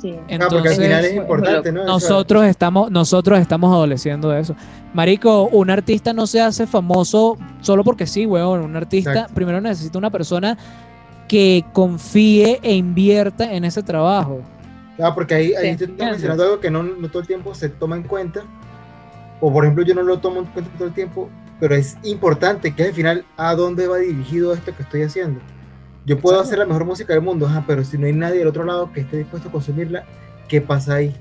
Sí. 0.00 0.14
Ah, 0.40 0.46
porque 0.50 0.68
al 0.68 0.74
final 0.76 1.04
es 1.04 1.14
importante, 1.16 1.72
¿no? 1.72 1.84
Nosotros 1.84 2.44
estamos, 2.44 2.90
nosotros 2.90 3.38
estamos 3.40 3.72
adoleciendo 3.72 4.28
de 4.30 4.40
eso. 4.40 4.54
Marico, 4.94 5.44
un 5.48 5.70
artista 5.70 6.12
no 6.12 6.26
se 6.26 6.40
hace 6.40 6.66
famoso 6.66 7.36
solo 7.60 7.82
porque 7.82 8.06
sí, 8.06 8.26
weón. 8.26 8.60
Un 8.60 8.76
artista 8.76 9.10
Exacto. 9.12 9.34
primero 9.34 9.60
necesita 9.60 9.98
una 9.98 10.10
persona 10.10 10.56
que 11.28 11.64
confíe 11.72 12.60
e 12.62 12.74
invierta 12.74 13.52
en 13.52 13.64
ese 13.64 13.82
trabajo. 13.82 14.40
Ah, 14.98 15.14
porque 15.14 15.34
ahí, 15.34 15.54
ahí 15.54 15.76
te 15.76 15.84
estás 15.84 16.10
mencionando 16.10 16.44
algo 16.44 16.60
que 16.60 16.70
no, 16.70 16.82
no 16.82 17.08
todo 17.08 17.20
el 17.20 17.26
tiempo 17.26 17.54
se 17.54 17.68
toma 17.68 17.96
en 17.96 18.02
cuenta. 18.02 18.44
O 19.40 19.52
por 19.52 19.64
ejemplo, 19.64 19.84
yo 19.84 19.94
no 19.94 20.02
lo 20.02 20.18
tomo 20.18 20.40
en 20.40 20.46
cuenta 20.46 20.70
todo 20.76 20.88
el 20.88 20.94
tiempo, 20.94 21.30
pero 21.60 21.74
es 21.74 21.96
importante 22.02 22.74
que 22.74 22.84
al 22.84 22.94
final 22.94 23.24
a 23.36 23.54
dónde 23.54 23.86
va 23.86 23.98
dirigido 23.98 24.54
esto 24.54 24.74
que 24.74 24.82
estoy 24.82 25.02
haciendo. 25.02 25.40
Yo 26.06 26.18
puedo 26.18 26.36
Exacto. 26.36 26.48
hacer 26.48 26.58
la 26.60 26.66
mejor 26.66 26.84
música 26.84 27.12
del 27.12 27.22
mundo, 27.22 27.46
ajá, 27.46 27.64
pero 27.66 27.84
si 27.84 27.98
no 27.98 28.06
hay 28.06 28.12
nadie 28.12 28.38
del 28.38 28.48
otro 28.48 28.64
lado 28.64 28.92
que 28.92 29.00
esté 29.00 29.18
dispuesto 29.18 29.48
a 29.48 29.52
consumirla, 29.52 30.04
¿qué 30.48 30.60
pasa 30.60 30.94
ahí? 30.94 31.14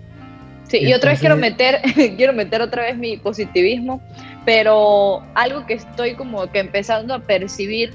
Sí, 0.67 0.79
y 0.79 0.93
otra 0.93 1.11
vez 1.11 1.19
quiero 1.19 1.35
meter, 1.35 1.81
quiero 2.17 2.33
meter 2.33 2.61
otra 2.61 2.83
vez 2.83 2.97
mi 2.97 3.17
positivismo, 3.17 4.01
pero 4.45 5.23
algo 5.33 5.65
que 5.65 5.73
estoy 5.73 6.15
como 6.15 6.51
que 6.51 6.59
empezando 6.59 7.13
a 7.13 7.19
percibir, 7.19 7.93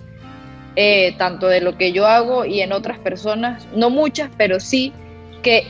eh, 0.76 1.14
tanto 1.16 1.48
de 1.48 1.60
lo 1.60 1.76
que 1.76 1.92
yo 1.92 2.06
hago 2.06 2.44
y 2.44 2.60
en 2.60 2.72
otras 2.72 2.98
personas, 2.98 3.66
no 3.74 3.90
muchas, 3.90 4.30
pero 4.36 4.60
sí 4.60 4.92
que 5.40 5.66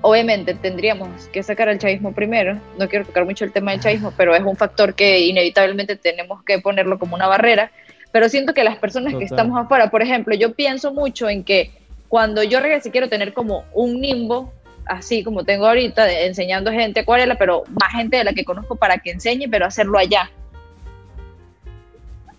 obviamente 0.00 0.54
tendríamos 0.54 1.28
que 1.28 1.42
sacar 1.42 1.68
al 1.68 1.78
chavismo 1.78 2.12
primero. 2.12 2.58
No 2.78 2.88
quiero 2.88 3.04
tocar 3.04 3.24
mucho 3.24 3.44
el 3.44 3.52
tema 3.52 3.72
del 3.72 3.80
chavismo, 3.80 4.12
pero 4.16 4.34
es 4.34 4.42
un 4.42 4.56
factor 4.56 4.94
que 4.94 5.20
inevitablemente 5.20 5.96
tenemos 5.96 6.42
que 6.44 6.58
ponerlo 6.60 6.98
como 6.98 7.14
una 7.16 7.26
barrera. 7.26 7.70
Pero 8.12 8.28
siento 8.28 8.54
que 8.54 8.64
las 8.64 8.78
personas 8.78 9.12
que 9.14 9.26
Total. 9.26 9.38
estamos 9.38 9.58
afuera, 9.64 9.90
por 9.90 10.02
ejemplo, 10.02 10.34
yo 10.34 10.54
pienso 10.54 10.92
mucho 10.94 11.28
en 11.28 11.44
que 11.44 11.72
cuando 12.08 12.42
yo 12.42 12.60
regrese 12.60 12.90
quiero 12.90 13.08
tener 13.08 13.34
como 13.34 13.64
un 13.74 14.00
nimbo 14.00 14.52
así 14.86 15.22
como 15.22 15.44
tengo 15.44 15.66
ahorita, 15.66 16.06
de- 16.06 16.24
enseñando 16.26 16.72
gente 16.72 17.00
acuarela, 17.00 17.34
pero 17.34 17.64
más 17.78 17.92
gente 17.92 18.16
de 18.16 18.24
la 18.24 18.32
que 18.32 18.44
conozco 18.44 18.76
para 18.76 18.96
que 18.98 19.10
enseñe, 19.10 19.46
pero 19.50 19.66
hacerlo 19.66 19.98
allá. 19.98 20.30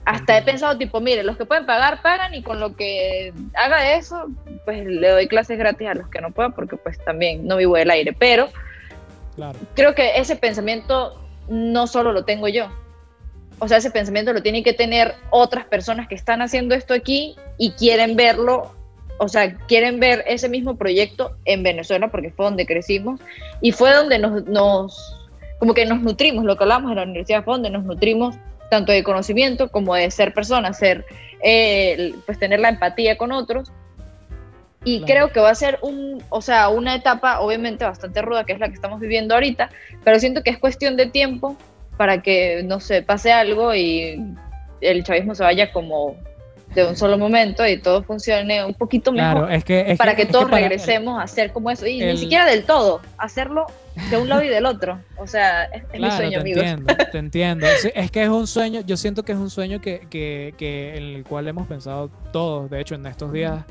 Hasta 0.06 0.38
he 0.40 0.42
pensado, 0.42 0.76
tipo, 0.76 1.00
mire, 1.00 1.22
los 1.24 1.38
que 1.38 1.46
pueden 1.46 1.68
pagar, 1.68 2.02
pagan, 2.02 2.34
y 2.34 2.42
con 2.42 2.60
lo 2.60 2.76
que 2.76 3.32
haga 3.54 3.94
eso, 3.94 4.28
pues 4.70 4.86
le 4.86 5.10
doy 5.10 5.28
clases 5.28 5.58
gratis 5.58 5.88
a 5.88 5.96
los 5.96 6.10
que 6.10 6.22
no 6.22 6.30
puedan, 6.30 6.54
porque 6.54 6.78
pues 6.78 7.04
también 7.04 7.48
no 7.48 7.58
vivo 7.58 7.76
del 7.76 7.90
aire. 7.90 8.14
Pero 8.14 8.50
Claro. 9.36 9.58
creo 9.74 9.96
que 9.96 10.20
ese 10.20 10.36
pensamiento 10.36 11.20
no 11.48 11.88
solo 11.88 12.12
lo 12.12 12.24
tengo 12.24 12.48
yo. 12.48 12.68
O 13.58 13.68
sea, 13.68 13.78
ese 13.78 13.90
pensamiento 13.90 14.32
lo 14.32 14.44
tienen 14.44 14.64
que 14.64 14.74
tener 14.74 15.16
otras 15.32 15.66
personas 15.66 16.08
que 16.08 16.14
están 16.14 16.44
haciendo 16.44 16.76
esto 16.76 16.94
aquí 16.94 17.36
y 17.58 17.72
quieren 17.72 18.16
verlo, 18.16 18.76
o 19.18 19.28
sea, 19.28 19.58
quieren 19.66 20.00
ver 20.00 20.24
ese 20.28 20.50
mismo 20.50 20.78
proyecto 20.78 21.36
en 21.46 21.64
Venezuela 21.64 22.10
porque 22.10 22.30
fue 22.30 22.46
donde 22.46 22.68
crecimos 22.68 23.20
y 23.62 23.72
fue 23.72 23.92
donde 23.92 24.20
nos, 24.20 24.46
nos 24.46 25.28
como 25.58 25.74
que 25.74 25.88
nos 25.88 26.00
nutrimos, 26.00 26.46
lo 26.46 26.58
que 26.58 26.64
hablamos 26.64 26.92
en 26.92 26.98
la 26.98 27.04
universidad 27.04 27.44
fue 27.44 27.56
donde 27.56 27.72
nos 27.72 27.86
nutrimos 27.86 28.36
tanto 28.70 28.92
de 28.92 29.04
conocimiento 29.04 29.72
como 29.72 29.96
de 29.96 30.12
ser 30.12 30.32
personas, 30.32 30.78
ser, 30.78 31.06
eh, 31.42 32.14
pues 32.28 32.38
tener 32.38 32.60
la 32.60 32.70
empatía 32.70 33.18
con 33.18 33.32
otros. 33.32 33.72
Y 34.86 35.00
Claro. 35.00 35.06
creo 35.14 35.32
que 35.34 35.40
va 35.42 35.50
a 35.50 35.56
ser 35.56 35.78
un, 35.82 36.24
o 36.30 36.42
sea, 36.42 36.70
una 36.70 36.96
etapa 36.96 37.42
obviamente 37.42 37.84
bastante 37.86 38.22
ruda, 38.22 38.46
que 38.46 38.54
es 38.54 38.60
la 38.60 38.70
que 38.70 38.76
estamos 38.76 39.00
viviendo 39.00 39.34
ahorita, 39.34 39.70
pero 40.04 40.20
siento 40.20 40.42
que 40.42 40.52
es 40.52 40.58
cuestión 40.58 40.96
de 40.96 41.08
tiempo 41.08 41.58
para 41.98 42.22
que, 42.22 42.64
no 42.64 42.80
sé, 42.80 43.02
pase 43.02 43.32
algo 43.34 43.76
y 43.76 44.24
el 44.80 45.04
chavismo 45.04 45.36
se 45.36 45.44
vaya 45.44 45.74
como 45.74 46.16
de 46.74 46.86
un 46.86 46.96
solo 46.96 47.18
momento 47.18 47.68
y 47.68 47.78
todo 47.82 48.04
funcione 48.04 48.64
un 48.64 48.76
poquito 48.76 49.12
mejor 49.12 49.32
Claro, 49.48 49.50
es 49.50 49.64
que. 49.66 49.92
es 49.92 49.98
para 49.98 50.16
que, 50.16 50.22
es 50.22 50.30
todos 50.30 50.46
para- 50.46 50.62
regresemos 50.62 51.22
a 51.22 51.28
ser 51.28 51.52
como 51.52 51.72
eso. 51.72 51.86
Y 51.88 52.00
el- 52.02 52.14
ni 52.14 52.18
siquiera 52.18 52.46
del 52.46 52.64
todo, 52.64 53.02
hacerlo 53.18 53.66
de 54.12 54.18
un 54.18 54.30
lado 54.30 54.44
y 54.44 54.48
del 54.48 54.66
otro. 54.66 55.00
O 55.18 55.28
sea, 55.28 55.64
es, 55.66 55.84
mi 56.00 56.10
sueño, 56.12 56.30
te 56.30 56.38
amigos. 56.38 56.64
entiendo, 56.64 56.96
te 57.12 57.18
entiendo. 57.18 57.68
Sí, 57.82 57.90
es 57.94 58.12
que 58.12 58.24
es 58.24 58.30
un 58.30 58.48
sueño, 58.48 58.80
yo 58.86 58.96
siento 58.96 59.24
que 59.24 59.32
es 59.34 59.38
un 59.40 59.50
sueño 59.50 59.82
que, 59.82 60.08
que, 60.10 60.54
que 60.58 60.96
en 60.96 61.04
el 61.16 61.24
cual 61.26 61.48
hemos 61.50 61.68
pensado 61.68 62.10
todos. 62.32 62.70
De 62.70 62.80
hecho, 62.80 62.96
en 62.96 63.06
estos 63.08 63.34
días 63.34 63.66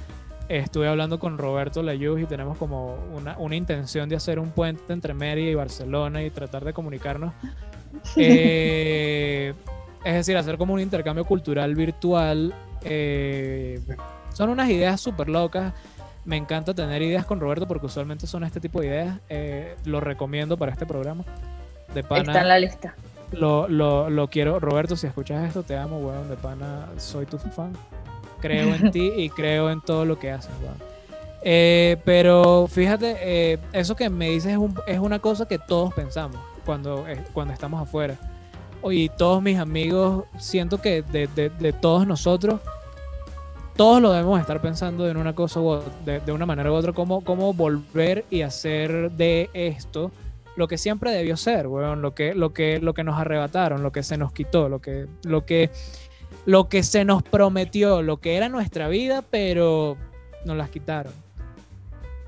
estuve 0.49 0.89
hablando 0.89 1.19
con 1.19 1.39
Roberto 1.39 1.83
Layuz 1.83 2.23
y 2.23 2.27
tenemos 2.27 2.57
como 2.59 2.95
una, 3.15 3.37
una 3.39 3.55
intención 3.57 4.09
de 4.09 4.17
hacer 4.17 4.39
un 4.39 4.51
puente 4.51 4.93
entre 4.93 5.13
Mérida 5.15 5.51
y 5.51 5.55
Barcelona 5.55 6.23
y 6.23 6.31
tratar 6.31 6.65
de 6.65 6.73
comunicarnos. 6.73 7.33
Eh, 8.17 9.55
es 10.05 10.15
decir, 10.15 10.37
hacer 10.37 10.59
como 10.59 10.75
un 10.75 10.81
intercambio 10.81 11.25
cultural 11.25 11.75
virtual. 11.75 12.55
eh, 12.85 13.81
son 14.35 14.51
unas 14.51 14.69
ideas 14.71 15.01
súper 15.01 15.29
locas. 15.29 15.73
Me 16.25 16.37
encanta 16.37 16.75
tener 16.75 17.01
ideas 17.03 17.25
con 17.25 17.41
Roberto 17.41 17.67
porque 17.67 17.87
usualmente 17.87 18.27
son 18.27 18.45
este 18.45 18.61
tipo 18.61 18.81
de 18.81 18.87
ideas. 18.89 19.19
Eh, 19.31 19.75
lo 19.85 20.01
recomiendo 20.01 20.57
para 20.57 20.71
este 20.73 20.85
programa. 20.87 21.25
De 21.95 22.03
pana, 22.05 22.23
Está 22.23 22.43
en 22.43 22.49
la 22.49 22.59
lista. 22.59 22.95
lo, 23.33 23.67
lo, 23.69 24.11
lo 24.11 24.29
quiero. 24.29 24.61
Roberto, 24.61 24.95
si 24.97 25.07
escuchas 25.07 25.45
esto, 25.49 25.63
te 25.63 25.77
amo, 25.77 25.99
weón. 25.99 26.29
De 26.29 26.37
pana, 26.37 26.87
soy 26.99 27.25
tu 27.25 27.39
fan. 27.39 27.73
Creo 28.41 28.75
en 28.75 28.91
ti 28.91 29.13
y 29.17 29.29
creo 29.37 29.71
en 29.71 29.81
todo 29.81 30.05
lo 30.05 30.19
que 30.19 30.31
haces, 30.31 30.51
weón. 30.63 30.77
Eh, 31.43 31.97
pero 32.05 32.67
fíjate, 32.69 33.17
eh, 33.21 33.59
eso 33.73 33.95
que 33.95 34.11
me 34.11 34.31
dices 34.31 34.53
es, 34.53 34.59
un- 34.59 34.75
es 34.87 34.99
una 34.99 35.19
cosa 35.21 35.47
que 35.47 35.59
todos 35.59 35.95
pensamos 35.95 36.39
cuando, 36.65 37.07
eh, 37.09 37.23
cuando 37.33 37.55
estamos 37.55 37.81
afuera. 37.81 38.17
Y 38.91 39.09
todos 39.09 39.43
mis 39.43 39.59
amigos, 39.59 40.25
siento 40.39 40.81
que 40.81 41.03
de, 41.03 41.27
de- 41.29 41.51
de 41.51 41.73
todos 41.73 42.07
nosotros, 42.07 42.61
todos 43.77 44.03
lo 44.03 44.11
debemos 44.13 44.41
estar 44.41 44.61
pensando 44.61 45.09
en 45.09 45.17
una 45.17 45.35
cosa 45.35 45.61
u 45.61 45.69
ot- 45.71 45.83
de, 46.05 46.21
de 46.21 46.33
una 46.33 46.47
manera 46.47 46.71
u 46.73 46.75
otra, 46.75 46.93
cómo, 46.93 47.23
cómo 47.23 47.53
volver 47.55 48.25
y 48.31 48.43
hacer 48.43 49.11
de 49.13 49.51
esto 49.55 50.11
lo 50.57 50.67
que 50.67 50.77
siempre 50.79 51.13
debió 51.13 51.37
ser, 51.37 51.69
weón, 51.69 52.03
lo 52.03 52.15
que, 52.17 52.35
lo 52.35 52.53
que, 52.53 52.81
lo 52.81 52.93
que 52.93 53.05
nos 53.05 53.17
arrebataron, 53.17 53.85
lo 53.85 53.93
que 53.93 54.03
se 54.03 54.17
nos 54.17 54.33
quitó, 54.33 54.69
lo 54.69 54.81
que, 54.81 55.07
lo 55.23 55.47
que, 55.47 55.71
lo 56.49 56.71
que 56.71 56.83
se 56.83 57.05
nos 57.05 57.23
prometió, 57.23 58.01
lo 58.01 58.17
que 58.23 58.35
era 58.37 58.49
nuestra 58.49 58.89
vida, 58.89 59.21
pero 59.21 59.99
nos 60.47 60.57
las 60.57 60.71
quitaron. 60.71 61.13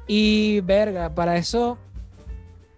Y 0.07 0.61
verga, 0.61 1.15
para 1.15 1.39
eso, 1.39 1.79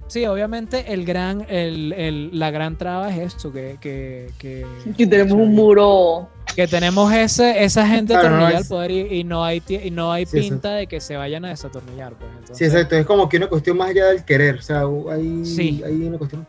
sí, 0.07 0.25
obviamente 0.27 0.93
el 0.93 1.05
gran, 1.05 1.45
el, 1.49 1.93
el- 1.95 2.39
la 2.39 2.53
gran 2.53 2.79
traba 2.79 3.11
es 3.13 3.35
esto, 3.35 3.53
que, 3.53 3.77
que, 3.81 4.29
que, 4.39 4.65
tenemos 5.07 5.33
un 5.33 5.53
muro. 5.53 6.29
que 6.55 6.69
tenemos 6.69 7.13
ese, 7.13 7.65
esa 7.65 7.89
gente 7.89 8.13
Claro, 8.13 8.29
no 8.29 8.35
atornillada 8.37 8.59
al 8.59 8.67
poder 8.69 8.91
y, 8.93 9.01
y 9.21 9.25
no 9.25 9.45
hay, 9.45 9.61
y 9.69 9.91
no 9.91 10.13
hay 10.13 10.27
Sí, 10.27 10.39
eso. 10.39 10.49
pinta 10.51 10.75
de 10.75 10.87
que 10.87 11.01
se 11.01 11.17
vayan 11.17 11.45
a 11.45 11.49
desatornillar. 11.49 12.13
Pues, 12.15 12.31
entonces, 12.39 12.57
Sí, 12.59 12.65
exacto, 12.67 12.95
es 12.95 13.05
como 13.05 13.29
que 13.29 13.39
una 13.39 13.49
cuestión 13.49 13.77
más 13.79 13.91
allá 13.91 14.07
del 14.11 14.25
querer, 14.25 14.57
o 14.59 14.63
sea, 14.63 14.83
hay, 15.11 15.45
Sí. 15.45 15.83
hay 15.85 16.03
una 16.05 16.19
cuestión. 16.19 16.47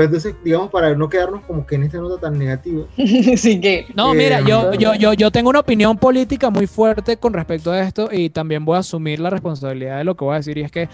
Pero 0.00 0.16
entonces, 0.16 0.34
digamos, 0.42 0.70
para 0.70 0.94
no 0.94 1.10
quedarnos 1.10 1.42
como 1.42 1.66
que 1.66 1.74
en 1.74 1.82
esta 1.82 1.98
nota 1.98 2.18
tan 2.18 2.38
negativa, 2.38 2.86
que, 2.96 3.84
No, 3.94 4.14
Eh, 4.14 4.16
mira, 4.16 4.40
yo, 4.40 4.72
yo, 4.72 4.94
yo, 4.94 5.12
yo 5.12 5.30
tengo 5.30 5.50
una 5.50 5.60
opinión 5.60 5.98
política 5.98 6.48
muy 6.48 6.66
fuerte 6.66 7.18
con 7.18 7.34
respecto 7.34 7.70
a 7.70 7.82
esto 7.82 8.08
y 8.10 8.30
también 8.30 8.64
voy 8.64 8.76
a 8.76 8.78
asumir 8.78 9.20
la 9.20 9.28
responsabilidad 9.28 9.98
de 9.98 10.04
lo 10.04 10.16
que 10.16 10.24
voy 10.24 10.32
a 10.32 10.36
decir 10.38 10.56
y 10.56 10.62
es 10.62 10.72
que 10.72 10.88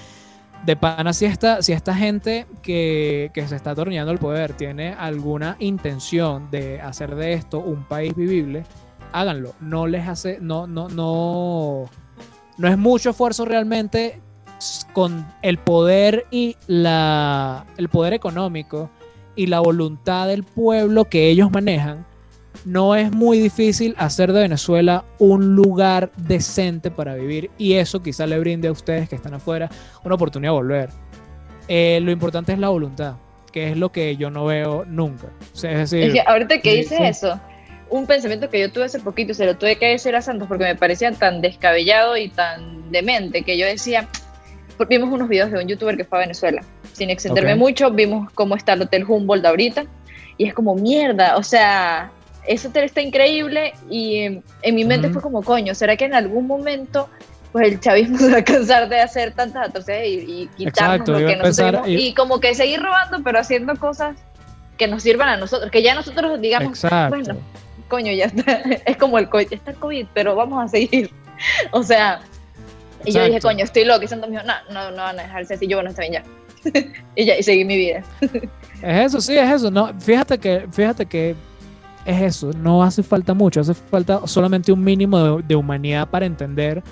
de 0.64 0.74
pana 0.74 1.12
si 1.12 1.24
esta, 1.24 1.62
si 1.62 1.72
esta 1.72 1.94
gente 1.94 2.46
que, 2.62 3.30
que 3.32 3.46
se 3.46 3.54
está 3.54 3.70
atornillando 3.70 4.10
el 4.10 4.18
poder 4.18 4.54
tiene 4.54 4.92
alguna 4.94 5.54
intención 5.60 6.50
de 6.50 6.80
hacer 6.80 7.14
de 7.14 7.34
esto 7.34 7.60
un 7.60 7.84
país 7.84 8.12
vivible, 8.16 8.64
háganlo. 9.12 9.54
No 9.60 9.86
les 9.86 10.08
hace, 10.08 10.38
no, 10.40 10.66
no, 10.66 10.88
no, 10.88 11.88
no 12.58 12.68
es 12.68 12.76
mucho 12.76 13.10
esfuerzo 13.10 13.44
realmente 13.44 14.20
con 14.92 15.24
el 15.42 15.58
poder 15.58 16.26
y 16.32 16.56
la, 16.66 17.66
el 17.76 17.88
poder 17.88 18.14
económico 18.14 18.90
y 19.36 19.46
la 19.46 19.60
voluntad 19.60 20.26
del 20.26 20.42
pueblo 20.42 21.04
que 21.04 21.28
ellos 21.28 21.50
manejan 21.52 22.04
no 22.64 22.96
es 22.96 23.12
muy 23.12 23.38
difícil 23.38 23.94
hacer 23.98 24.32
de 24.32 24.40
Venezuela 24.40 25.04
un 25.18 25.54
lugar 25.54 26.10
decente 26.16 26.90
para 26.90 27.14
vivir 27.14 27.50
y 27.58 27.74
eso 27.74 28.02
quizá 28.02 28.26
le 28.26 28.38
brinde 28.38 28.68
a 28.68 28.72
ustedes 28.72 29.08
que 29.08 29.14
están 29.14 29.34
afuera 29.34 29.70
una 30.04 30.14
oportunidad 30.14 30.52
de 30.52 30.56
volver. 30.56 30.90
Eh, 31.68 32.00
lo 32.02 32.10
importante 32.10 32.52
es 32.52 32.58
la 32.58 32.68
voluntad, 32.68 33.16
que 33.52 33.70
es 33.70 33.76
lo 33.76 33.92
que 33.92 34.16
yo 34.16 34.30
no 34.30 34.46
veo 34.46 34.84
nunca. 34.86 35.28
O 35.52 35.56
sea, 35.56 35.72
es 35.72 35.90
decir, 35.90 36.08
es 36.08 36.12
que 36.14 36.22
ahorita 36.26 36.60
que 36.60 36.74
dices 36.74 36.98
sí. 36.98 37.04
eso, 37.04 37.40
un 37.90 38.06
pensamiento 38.06 38.50
que 38.50 38.60
yo 38.60 38.72
tuve 38.72 38.84
hace 38.84 39.00
poquito, 39.00 39.34
se 39.34 39.46
lo 39.46 39.56
tuve 39.56 39.76
que 39.76 39.86
decir 39.86 40.16
a 40.16 40.22
Santos 40.22 40.48
porque 40.48 40.64
me 40.64 40.76
parecía 40.76 41.12
tan 41.12 41.40
descabellado 41.40 42.16
y 42.16 42.28
tan 42.28 42.90
demente 42.90 43.42
que 43.42 43.58
yo 43.58 43.66
decía, 43.66 44.08
vimos 44.88 45.10
unos 45.10 45.28
videos 45.28 45.50
de 45.50 45.58
un 45.58 45.68
youtuber 45.68 45.96
que 45.96 46.04
fue 46.04 46.18
a 46.18 46.20
Venezuela. 46.22 46.62
Sin 46.96 47.10
extenderme 47.10 47.52
Ok. 47.52 47.58
mucho, 47.58 47.90
vimos 47.90 48.30
cómo 48.32 48.56
está 48.56 48.72
el 48.72 48.80
Hotel 48.82 49.04
Humboldt 49.06 49.44
ahorita 49.44 49.84
y 50.38 50.46
es 50.48 50.54
como 50.54 50.74
mierda, 50.74 51.36
o 51.36 51.42
sea, 51.42 52.10
ese 52.46 52.68
hotel 52.68 52.84
está 52.84 53.02
increíble 53.02 53.74
y 53.90 54.18
en, 54.20 54.44
en 54.62 54.74
mi 54.74 54.84
mente 54.84 55.08
Ujú. 55.08 55.14
fue 55.14 55.22
como, 55.22 55.42
coño, 55.42 55.74
¿será 55.74 55.96
que 55.96 56.06
en 56.06 56.14
algún 56.14 56.46
momento 56.46 57.08
pues 57.52 57.68
el 57.68 57.80
chavismo 57.80 58.16
se 58.18 58.30
va 58.30 58.38
a 58.38 58.44
cansar 58.44 58.88
de 58.88 59.00
hacer 59.00 59.34
tantas 59.34 59.68
atrocidades 59.68 60.06
y, 60.08 60.42
y 60.42 60.48
quitarnos 60.56 60.94
Exacto, 61.08 61.12
lo 61.12 61.18
que 61.26 61.36
nosotros 61.36 61.88
iba- 61.88 62.00
y 62.00 62.14
como 62.14 62.40
que 62.40 62.54
seguir 62.54 62.80
robando 62.80 63.18
pero 63.22 63.38
haciendo 63.40 63.74
cosas 63.76 64.16
que 64.78 64.86
nos 64.88 65.02
sirvan 65.02 65.28
a 65.28 65.36
nosotros, 65.36 65.70
que 65.70 65.82
ya 65.82 65.94
nosotros 65.94 66.40
digamos, 66.40 66.82
exacto. 66.82 67.16
bueno, 67.16 67.38
coño, 67.88 68.12
ya 68.12 68.24
está, 68.26 68.52
es 68.86 68.96
como 68.96 69.18
el 69.18 69.28
COVID, 69.28 69.52
está 69.52 69.72
el 69.72 69.76
COVID, 69.76 70.06
pero 70.14 70.34
vamos 70.34 70.64
a 70.64 70.68
seguir. 70.68 71.10
O 71.72 71.82
sea, 71.82 72.20
y 73.04 73.12
yo 73.12 73.20
dije, 73.20 73.36
Exacto. 73.36 73.48
coño, 73.48 73.64
estoy 73.64 73.84
loca, 73.84 74.04
y 74.04 74.08
Santos 74.08 74.30
me 74.30 74.36
dijo, 74.40 74.46
no, 74.46 74.72
no, 74.72 74.90
no 74.90 75.02
van 75.02 75.20
a 75.20 75.24
dejarse 75.24 75.52
así, 75.54 75.66
yo, 75.66 75.76
bueno, 75.76 75.90
está 75.90 76.00
bien 76.00 76.14
ya. 76.14 76.22
y 77.16 77.24
ya, 77.24 77.38
y 77.38 77.42
seguí 77.42 77.64
mi 77.64 77.76
vida. 77.76 78.02
Es 78.82 79.06
eso, 79.06 79.20
sí, 79.20 79.36
es 79.36 79.50
eso. 79.50 79.70
No, 79.70 79.92
fíjate 79.98 80.38
que, 80.38 80.66
fíjate 80.70 81.06
que 81.06 81.34
es 82.04 82.22
eso. 82.22 82.50
No 82.52 82.82
hace 82.82 83.02
falta 83.02 83.34
mucho, 83.34 83.60
hace 83.60 83.74
falta 83.74 84.26
solamente 84.26 84.72
un 84.72 84.82
mínimo 84.82 85.18
de, 85.18 85.42
de 85.42 85.56
humanidad 85.56 86.08
para 86.08 86.26
entender 86.26 86.82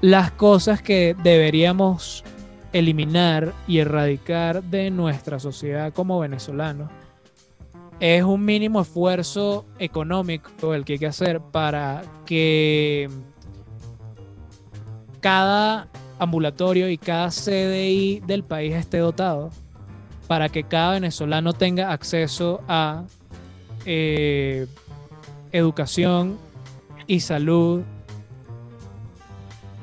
las 0.00 0.30
cosas 0.32 0.82
que 0.82 1.16
deberíamos 1.22 2.24
eliminar 2.72 3.52
y 3.66 3.78
erradicar 3.78 4.62
de 4.62 4.90
nuestra 4.90 5.38
sociedad 5.38 5.92
como 5.92 6.18
venezolanos 6.20 6.90
es 8.00 8.22
un 8.22 8.44
mínimo 8.44 8.80
esfuerzo 8.82 9.64
económico 9.78 10.74
el 10.74 10.84
que 10.84 10.94
hay 10.94 10.98
que 10.98 11.06
hacer 11.06 11.40
para 11.40 12.02
que 12.26 13.08
cada 15.20 15.88
ambulatorio 16.18 16.88
y 16.88 16.98
cada 16.98 17.28
CDI 17.28 18.20
del 18.26 18.42
país 18.42 18.74
esté 18.74 18.98
dotado 18.98 19.50
para 20.26 20.48
que 20.48 20.64
cada 20.64 20.92
venezolano 20.92 21.52
tenga 21.52 21.92
acceso 21.92 22.62
a 22.68 23.04
eh, 23.84 24.66
educación 25.52 26.38
y 27.06 27.20
salud 27.20 27.82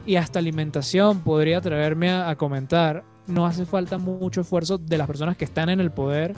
y 0.05 0.17
hasta 0.17 0.39
alimentación, 0.39 1.21
podría 1.21 1.59
atreverme 1.59 2.11
a, 2.11 2.35
comentar. 2.35 3.03
No 3.25 3.45
hace 3.45 3.65
falta 3.65 3.97
mucho 3.97 4.41
esfuerzo 4.41 4.77
de 4.77 4.97
las 4.97 5.07
personas 5.07 5.37
que 5.37 5.45
están 5.45 5.69
en 5.69 5.79
el 5.79 5.91
poder 5.91 6.33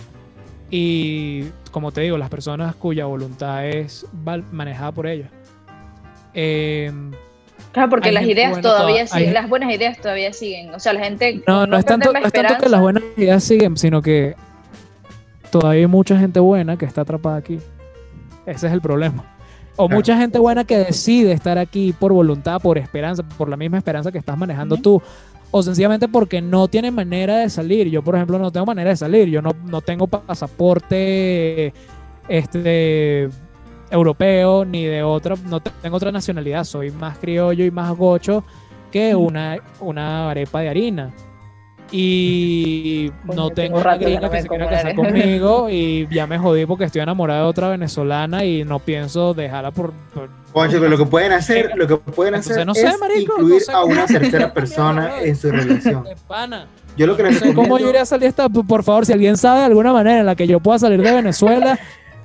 y, 0.69 1.45
como 1.71 1.91
te 1.91 2.01
digo, 2.01 2.17
las 2.19 2.29
personas 2.29 2.75
cuya 2.75 3.05
voluntad 3.05 3.67
es 3.67 4.05
manejada 4.51 4.91
por 4.91 5.07
ellos. 5.07 5.29
Eh, 6.35 6.91
Claro, 7.75 7.89
porque 7.89 8.08
Hay 8.08 8.13
las 8.13 8.24
ideas 8.24 8.51
buena 8.51 8.62
todavía 8.62 9.01
hay 9.01 9.08
siguen, 9.08 9.34
las 9.34 9.50
buenas 9.50 9.70
ideas 9.70 9.98
todavía 9.98 10.32
siguen. 10.32 10.74
O 10.74 10.79
sea, 10.79 10.94
la 10.94 11.03
gente 11.03 11.44
no, 11.46 11.67
no, 11.67 11.77
es 11.77 11.84
tanto, 11.84 12.13
no 12.13 12.20
es 12.20 12.32
tanto 12.32 12.55
que 12.58 12.70
las 12.70 12.79
buenas 12.79 13.03
ideas 13.17 13.44
siguen, 13.44 13.75
sino 13.75 14.01
que 14.01 14.34
todavía 15.51 15.82
hay 15.82 15.88
mucha 15.88 16.17
gente 16.17 16.39
buena 16.39 16.77
que 16.77 16.86
está 16.86 17.01
atrapada 17.01 17.36
aquí. 17.36 17.60
Ese 18.46 18.67
es 18.67 18.72
el 18.74 18.79
problema. 18.79 19.25
O 19.75 19.88
Claro. 19.88 19.98
mucha 19.98 20.15
gente 20.15 20.39
buena 20.39 20.63
que 20.63 20.77
decide 20.77 21.34
estar 21.34 21.58
aquí 21.58 21.94
por 22.00 22.13
voluntad, 22.13 22.62
por 22.62 22.77
esperanza, 22.77 23.24
por 23.24 23.50
la 23.50 23.58
misma 23.58 23.77
esperanza 23.77 24.10
que 24.10 24.20
estás 24.20 24.38
manejando 24.38 24.77
tú. 24.77 25.01
O 25.51 25.62
sencillamente 25.62 26.08
porque 26.08 26.41
no 26.41 26.70
tiene 26.70 26.91
manera 26.91 27.39
de 27.39 27.50
salir. 27.50 27.89
Yo, 27.89 28.01
por 28.01 28.15
ejemplo, 28.15 28.39
no 28.39 28.53
tengo 28.53 28.65
manera 28.65 28.91
de 28.91 28.96
salir. 28.96 29.27
Yo 29.27 29.41
no, 29.41 29.51
no 29.65 29.82
tengo 29.82 30.08
pasaporte 30.08 31.74
este, 32.29 33.27
europeo 33.95 34.63
ni 34.65 34.85
de 34.85 35.01
otra, 35.03 35.35
no 35.49 35.59
te- 35.59 35.71
tengo 35.81 35.97
otra 35.97 36.11
nacionalidad. 36.11 36.63
Soy 36.63 36.91
más 36.91 37.17
criollo 37.17 37.65
y 37.65 37.71
más 37.71 37.95
gocho 37.97 38.43
que 38.91 39.15
una, 39.15 39.57
una 39.79 40.29
arepa 40.29 40.61
de 40.61 40.69
harina. 40.69 41.11
Y 41.91 43.09
Coño, 43.27 43.35
no 43.35 43.49
tengo 43.51 43.79
una 43.79 43.95
gringa 43.97 44.29
que 44.29 44.41
se 44.41 44.47
quiera 44.47 44.67
casar 44.69 44.95
conmigo 44.95 45.69
y 45.71 46.07
ya 46.11 46.25
me 46.27 46.37
jodí 46.37 46.65
porque 46.65 46.85
estoy 46.85 47.01
enamorado 47.01 47.43
de 47.43 47.49
otra 47.49 47.69
venezolana 47.69 48.43
y 48.45 48.63
no 48.63 48.79
pienso 48.79 49.33
dejarla 49.33 49.71
por... 49.71 49.91
por- 50.13 50.29
Concho, 50.51 50.77
pero 50.79 50.89
lo 50.89 50.97
que 50.97 51.05
pueden 51.05 51.33
hacer, 51.33 51.71
lo 51.75 51.85
que 51.85 51.97
pueden 51.97 52.35
Entonces, 52.35 52.53
hacer 52.53 52.65
no 52.65 52.73
sé, 52.73 52.87
es 52.87 52.97
marico, 52.97 53.33
incluir 53.33 53.55
no 53.55 53.59
sé 53.59 53.71
a 53.73 53.83
una 53.83 54.05
tercera 54.05 54.53
persona 54.53 55.21
en 55.21 55.35
su 55.35 55.51
relación. 55.51 56.05
Yo 56.95 57.07
lo 57.07 57.17
que 57.17 57.23
No 57.23 57.33
sé 57.33 57.53
cómo 57.53 57.77
yo 57.77 57.89
iría 57.89 58.03
a 58.03 58.05
salir 58.05 58.29
esta, 58.29 58.47
por 58.47 58.81
favor, 58.83 59.05
si 59.05 59.11
alguien 59.11 59.35
sabe 59.35 59.59
de 59.59 59.65
alguna 59.65 59.91
manera 59.91 60.21
en 60.21 60.25
la 60.25 60.33
que 60.33 60.47
yo 60.47 60.61
pueda 60.61 60.79
salir 60.79 61.01
de 61.01 61.11
Venezuela, 61.11 61.77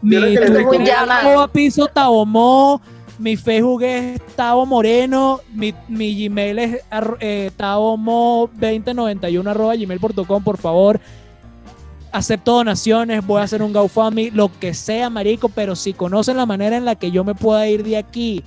mi 0.03 0.17
arroba 0.17 1.49
piso 1.49 1.87
Tabomo, 1.87 2.81
mi 3.19 3.37
Facebook 3.37 3.83
es 3.83 4.21
Tabo 4.35 4.65
Moreno, 4.65 5.41
mi, 5.53 5.75
mi 5.89 6.29
Gmail 6.29 6.59
es 6.59 6.83
eh, 7.21 7.51
tabomo2091 7.57 9.51
arroba 9.51 9.77
gmail.com, 9.77 10.43
por 10.43 10.57
favor. 10.57 11.01
Acepto 12.13 12.53
donaciones, 12.55 13.25
voy 13.25 13.41
a 13.41 13.45
hacer 13.45 13.63
un 13.63 13.73
GoFundMe, 13.73 14.31
lo 14.33 14.51
que 14.59 14.75
sea, 14.75 15.11
marico, 15.11 15.49
pero 15.49 15.77
si 15.77 15.93
conocen 15.93 16.37
la 16.39 16.47
manera 16.47 16.77
en 16.77 16.85
la 16.85 16.97
que 16.97 17.11
yo 17.11 17.23
me 17.23 17.35
pueda 17.35 17.69
ir 17.69 17.85
de 17.85 17.99
aquí 17.99 18.43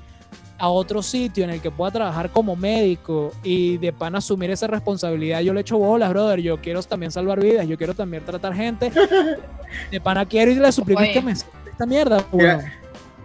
a 0.59 0.69
otro 0.69 1.01
sitio 1.01 1.43
en 1.43 1.49
el 1.49 1.61
que 1.61 1.71
pueda 1.71 1.91
trabajar 1.91 2.29
como 2.29 2.55
médico 2.55 3.31
y 3.43 3.77
de 3.77 3.91
pan 3.91 4.15
asumir 4.15 4.51
esa 4.51 4.67
responsabilidad, 4.67 5.41
yo 5.41 5.53
le 5.53 5.61
echo 5.61 5.77
bolas, 5.77 6.09
brother. 6.11 6.39
Yo 6.39 6.57
quiero 6.61 6.81
también 6.83 7.11
salvar 7.11 7.39
vidas, 7.39 7.67
yo 7.67 7.77
quiero 7.77 7.93
también 7.93 8.23
tratar 8.23 8.53
gente. 8.53 8.91
De 9.91 9.99
pana 9.99 10.25
quiero 10.25 10.51
y 10.51 10.55
le 10.55 10.71
suplico 10.71 11.01
Oye. 11.01 11.11
que 11.11 11.21
me 11.21 11.31
esta 11.33 11.85
mierda. 11.87 12.23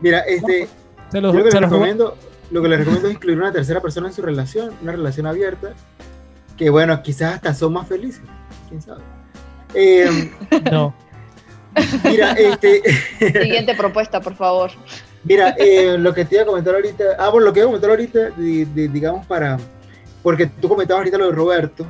Mira, 0.01 0.21
este, 0.21 0.67
Se 1.11 1.21
yo 1.21 1.21
los, 1.21 1.35
lo 1.35 1.45
que 1.45 1.51
se 1.51 1.61
les 1.61 1.63
los 1.63 1.71
juro. 1.71 1.83
recomiendo, 1.85 2.17
lo 2.51 2.63
que 2.63 2.69
les 2.69 2.79
recomiendo 2.79 3.09
es 3.09 3.15
incluir 3.15 3.39
una 3.39 3.53
tercera 3.53 3.81
persona 3.81 4.09
en 4.09 4.15
su 4.15 4.23
relación, 4.23 4.73
una 4.83 4.93
relación 4.93 5.27
abierta, 5.27 5.75
que 6.57 6.71
bueno, 6.71 7.03
quizás 7.03 7.35
hasta 7.35 7.53
son 7.55 7.75
más 7.75 7.87
felices, 7.87 8.23
quién 8.69 8.81
sabe. 8.81 9.03
Eh, 9.75 10.31
No. 10.73 10.95
mira, 12.05 12.33
este, 12.33 12.81
Siguiente 13.43 13.75
propuesta, 13.75 14.21
por 14.21 14.35
favor. 14.35 14.71
Mira, 15.25 15.55
eh, 15.59 15.97
lo 15.99 16.15
que 16.15 16.25
te 16.25 16.37
iba 16.37 16.43
a 16.43 16.47
comentar 16.47 16.75
ahorita, 16.75 17.05
ah, 17.19 17.29
bueno, 17.31 17.47
lo 17.47 17.53
que 17.53 17.61
iba 17.61 17.67
a 17.67 17.71
comentar 17.71 17.91
ahorita, 17.91 18.31
di- 18.31 18.65
di- 18.65 18.89
digamos 18.89 19.27
para, 19.27 19.59
porque 20.23 20.47
tú 20.47 20.69
comentabas 20.69 21.01
ahorita 21.01 21.19
lo 21.19 21.27
de 21.27 21.33
Roberto, 21.33 21.87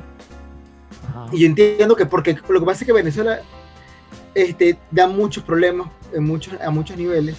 Ajá. 1.09 1.27
y 1.31 1.41
yo 1.41 1.45
entiendo 1.47 1.95
que 1.95 2.05
porque 2.05 2.37
lo 2.47 2.59
que 2.59 2.65
pasa 2.65 2.83
es 2.83 2.87
que 2.87 2.93
Venezuela 2.93 3.39
este, 4.35 4.77
da 4.91 5.07
muchos 5.07 5.43
problemas 5.43 5.87
en 6.13 6.23
muchos, 6.23 6.53
a 6.61 6.69
muchos 6.69 6.97
niveles, 6.97 7.37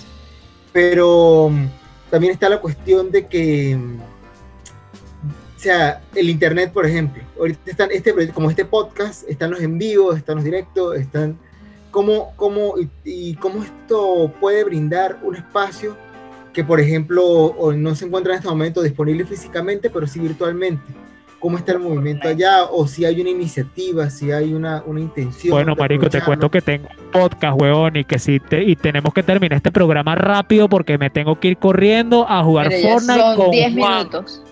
pero 0.72 1.48
mm, 1.50 1.66
también 2.10 2.32
está 2.32 2.48
la 2.48 2.60
cuestión 2.60 3.10
de 3.10 3.26
que, 3.26 3.76
mm, 3.76 3.98
o 5.56 5.62
sea, 5.62 6.00
el 6.14 6.30
internet, 6.30 6.72
por 6.72 6.86
ejemplo, 6.86 7.22
ahorita 7.38 7.70
están, 7.70 7.90
este, 7.92 8.14
como 8.32 8.48
este 8.48 8.64
podcast, 8.64 9.28
están 9.28 9.50
los 9.50 9.60
en 9.60 9.76
vivo, 9.78 10.12
están 10.14 10.36
los 10.36 10.44
directos, 10.44 10.96
están, 10.96 11.38
¿cómo, 11.90 12.32
cómo, 12.36 12.74
y, 12.78 12.88
y 13.04 13.34
cómo 13.34 13.62
esto 13.62 14.32
puede 14.40 14.64
brindar 14.64 15.18
un 15.22 15.36
espacio 15.36 15.96
que, 16.52 16.64
por 16.64 16.80
ejemplo, 16.80 17.54
no 17.76 17.94
se 17.94 18.06
encuentra 18.06 18.32
en 18.32 18.38
este 18.38 18.48
momento 18.48 18.82
disponible 18.82 19.24
físicamente, 19.24 19.88
pero 19.90 20.06
sí 20.06 20.18
virtualmente? 20.20 20.82
¿Cómo 21.38 21.56
está 21.56 21.72
el 21.72 21.78
movimiento 21.78 22.28
allá? 22.28 22.64
O 22.64 22.86
si 22.86 23.06
hay 23.06 23.18
una 23.20 23.30
iniciativa, 23.30 24.10
si 24.10 24.30
hay 24.30 24.52
una, 24.52 24.82
una 24.84 25.00
intención. 25.00 25.52
Bueno, 25.52 25.74
marico, 25.74 26.10
te 26.10 26.20
cuento 26.20 26.50
que 26.50 26.60
tengo 26.60 26.86
un 26.98 27.10
podcast, 27.12 27.58
huevón, 27.58 27.96
y 27.96 28.04
que 28.04 28.18
sí, 28.18 28.38
te- 28.40 28.62
y 28.62 28.76
tenemos 28.76 29.14
que 29.14 29.22
terminar 29.22 29.56
este 29.56 29.72
programa 29.72 30.14
rápido 30.16 30.68
porque 30.68 30.98
me 30.98 31.08
tengo 31.08 31.40
que 31.40 31.48
ir 31.48 31.56
corriendo 31.56 32.26
a 32.28 32.44
jugar 32.44 32.70
ya 32.70 32.90
Fortnite 32.90 33.20
son 33.20 33.36
con 33.36 33.50
10 33.52 33.74
Juan. 33.74 33.98
minutos. 33.98 34.42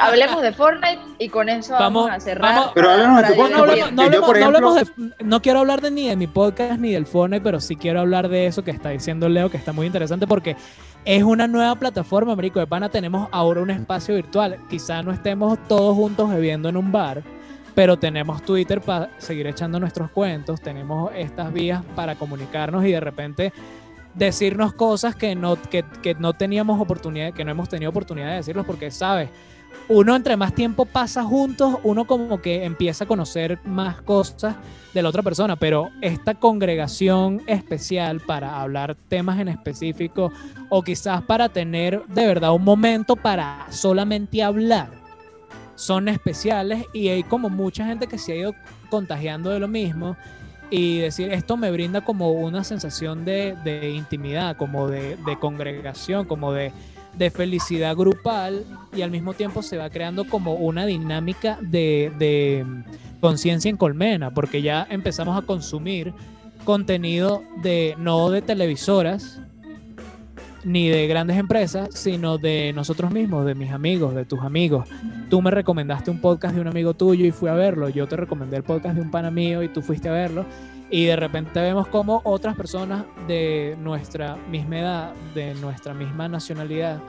Hablemos 0.00 0.42
de 0.42 0.52
Fortnite 0.52 1.00
y 1.18 1.28
con 1.28 1.48
eso 1.48 1.72
vamos, 1.74 2.04
Vamos- 2.04 2.16
a 2.16 2.20
cerrar. 2.20 2.54
vamos- 2.54 2.72
Pero 2.74 2.90
háblanos 2.90 3.16
de 3.22 3.34
tu 3.34 3.36
para 3.36 3.48
No, 3.56 3.62
hablemos- 3.62 3.92
no 3.92 4.02
Yo, 4.02 4.06
hablemos- 4.06 4.26
por 4.26 4.36
no 4.38 4.40
ejemplo- 4.48 4.68
hablemos 4.68 4.96
de- 5.18 5.24
no 5.24 5.42
quiero 5.42 5.58
hablar 5.60 5.80
de 5.80 5.90
ni 5.90 6.08
de 6.08 6.16
mi 6.16 6.26
podcast 6.26 6.78
ni 6.80 6.92
del 6.92 7.06
Fortnite, 7.06 7.42
pero 7.42 7.60
sí 7.60 7.76
quiero 7.76 8.00
hablar 8.00 8.28
de 8.28 8.46
eso 8.46 8.62
que 8.64 8.70
está 8.70 8.90
diciendo 8.90 9.28
Leo, 9.28 9.50
que 9.50 9.56
está 9.56 9.72
muy 9.72 9.86
interesante 9.86 10.26
porque 10.26 10.56
es 11.04 11.22
una 11.22 11.46
nueva 11.48 11.74
plataforma, 11.76 12.32
Américo 12.32 12.60
de 12.60 12.66
Pana. 12.66 12.88
Tenemos 12.88 13.28
ahora 13.32 13.60
un 13.60 13.70
espacio 13.70 14.14
virtual. 14.14 14.58
Quizá 14.70 15.02
no 15.02 15.12
estemos 15.12 15.58
todos 15.68 15.94
juntos 15.96 16.30
bebiendo 16.30 16.68
en 16.68 16.76
un 16.76 16.92
bar, 16.92 17.22
pero 17.74 17.98
tenemos 17.98 18.42
Twitter 18.42 18.80
para 18.80 19.08
seguir 19.18 19.46
echando 19.48 19.80
nuestros 19.80 20.10
cuentos. 20.10 20.60
Tenemos 20.60 21.10
estas 21.16 21.52
vías 21.52 21.82
para 21.96 22.14
comunicarnos 22.14 22.84
y 22.84 22.92
de 22.92 23.00
repente 23.00 23.52
decirnos 24.14 24.74
cosas 24.74 25.16
que 25.16 25.34
no, 25.34 25.60
que, 25.60 25.84
que 26.02 26.14
no 26.14 26.34
teníamos 26.34 26.80
oportunidad, 26.80 27.32
que 27.32 27.44
no 27.44 27.50
hemos 27.50 27.68
tenido 27.68 27.90
oportunidad 27.90 28.30
de 28.30 28.36
decirlos 28.36 28.66
porque, 28.66 28.90
¿sabes? 28.90 29.30
Uno 29.88 30.14
entre 30.14 30.36
más 30.36 30.54
tiempo 30.54 30.84
pasa 30.84 31.24
juntos, 31.24 31.76
uno 31.82 32.06
como 32.06 32.40
que 32.40 32.64
empieza 32.64 33.04
a 33.04 33.08
conocer 33.08 33.58
más 33.64 34.00
cosas 34.02 34.54
de 34.94 35.02
la 35.02 35.08
otra 35.08 35.22
persona, 35.22 35.56
pero 35.56 35.90
esta 36.00 36.34
congregación 36.34 37.42
especial 37.46 38.20
para 38.20 38.60
hablar 38.60 38.96
temas 39.08 39.40
en 39.40 39.48
específico 39.48 40.32
o 40.68 40.82
quizás 40.82 41.22
para 41.22 41.48
tener 41.48 42.04
de 42.06 42.26
verdad 42.26 42.54
un 42.54 42.64
momento 42.64 43.16
para 43.16 43.66
solamente 43.70 44.42
hablar, 44.42 44.90
son 45.74 46.08
especiales 46.08 46.84
y 46.92 47.08
hay 47.08 47.22
como 47.22 47.48
mucha 47.48 47.86
gente 47.86 48.06
que 48.06 48.18
se 48.18 48.32
ha 48.32 48.36
ido 48.36 48.54
contagiando 48.88 49.50
de 49.50 49.58
lo 49.58 49.68
mismo 49.68 50.16
y 50.72 51.00
decir 51.00 51.30
esto 51.30 51.58
me 51.58 51.70
brinda 51.70 52.00
como 52.00 52.32
una 52.32 52.64
sensación 52.64 53.26
de, 53.26 53.92
intimidad, 53.94 54.56
como 54.56 54.88
de, 54.88 55.16
de 55.16 55.38
congregación, 55.38 56.24
como 56.24 56.54
de, 56.54 56.72
de 57.18 57.30
felicidad 57.30 57.94
grupal 57.94 58.64
y 58.96 59.02
al 59.02 59.10
mismo 59.10 59.34
tiempo 59.34 59.62
se 59.62 59.76
va 59.76 59.90
creando 59.90 60.24
como 60.24 60.54
una 60.54 60.86
dinámica 60.86 61.58
de, 61.60 62.10
de 62.18 62.64
conciencia 63.20 63.68
en 63.68 63.76
colmena, 63.76 64.32
porque 64.32 64.62
ya 64.62 64.86
empezamos 64.88 65.36
a 65.36 65.44
consumir 65.44 66.14
contenido 66.64 67.42
de 67.62 67.94
no 67.98 68.30
de 68.30 68.40
televisoras 68.40 69.40
ni 70.64 70.88
de 70.88 71.06
grandes 71.06 71.36
empresas, 71.38 71.88
sino 71.92 72.38
de 72.38 72.72
nosotros 72.74 73.10
mismos, 73.10 73.44
de 73.44 73.54
mis 73.54 73.70
amigos, 73.70 74.14
de 74.14 74.24
tus 74.24 74.40
amigos. 74.40 74.88
Tú 75.28 75.42
me 75.42 75.50
recomendaste 75.50 76.10
un 76.10 76.20
podcast 76.20 76.54
de 76.54 76.60
un 76.60 76.68
amigo 76.68 76.94
tuyo 76.94 77.24
y 77.24 77.30
fui 77.32 77.48
a 77.48 77.54
verlo. 77.54 77.88
Yo 77.88 78.06
te 78.06 78.16
recomendé 78.16 78.56
el 78.56 78.62
podcast 78.62 78.96
de 78.96 79.02
un 79.02 79.10
pana 79.10 79.30
mío 79.30 79.62
y 79.62 79.68
tú 79.68 79.82
fuiste 79.82 80.08
a 80.08 80.12
verlo. 80.12 80.46
Y 80.90 81.06
de 81.06 81.16
repente 81.16 81.58
vemos 81.60 81.88
como 81.88 82.20
otras 82.24 82.54
personas 82.54 83.04
de 83.26 83.76
nuestra 83.80 84.36
misma 84.50 84.78
edad, 84.78 85.14
de 85.34 85.54
nuestra 85.54 85.94
misma 85.94 86.28
nacionalidad, 86.28 87.00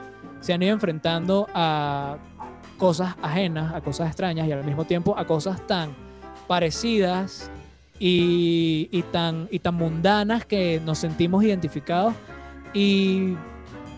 se 0.44 0.52
han 0.52 0.62
ido 0.62 0.74
enfrentando 0.74 1.48
a 1.54 2.18
cosas 2.76 3.14
ajenas, 3.22 3.74
a 3.74 3.80
cosas 3.80 4.08
extrañas 4.08 4.46
y 4.46 4.52
al 4.52 4.62
mismo 4.62 4.84
tiempo 4.84 5.16
a 5.16 5.26
cosas 5.26 5.66
tan 5.66 5.94
parecidas 6.46 7.50
y, 7.98 8.90
y 8.92 9.02
tan, 9.04 9.48
y 9.50 9.60
tan 9.60 9.74
mundanas 9.76 10.44
que 10.44 10.82
nos 10.84 10.98
sentimos 10.98 11.42
identificados. 11.44 12.12
Y 12.74 13.34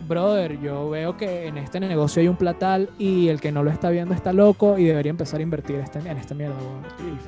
brother, 0.08 0.60
yo 0.60 0.88
veo 0.90 1.16
que 1.16 1.46
en 1.48 1.58
este 1.58 1.80
negocio 1.80 2.20
hay 2.22 2.28
un 2.28 2.36
platal 2.36 2.90
y 2.98 3.26
el 3.28 3.40
que 3.40 3.50
no 3.50 3.64
lo 3.64 3.70
está 3.70 3.90
viendo 3.90 4.14
está 4.14 4.32
loco 4.32 4.78
y 4.78 4.84
debería 4.84 5.10
empezar 5.10 5.40
a 5.40 5.42
invertir 5.42 5.76
este, 5.76 5.98
en 5.98 6.16
esta 6.16 6.34
mierda. 6.34 6.54
weón". 6.56 6.84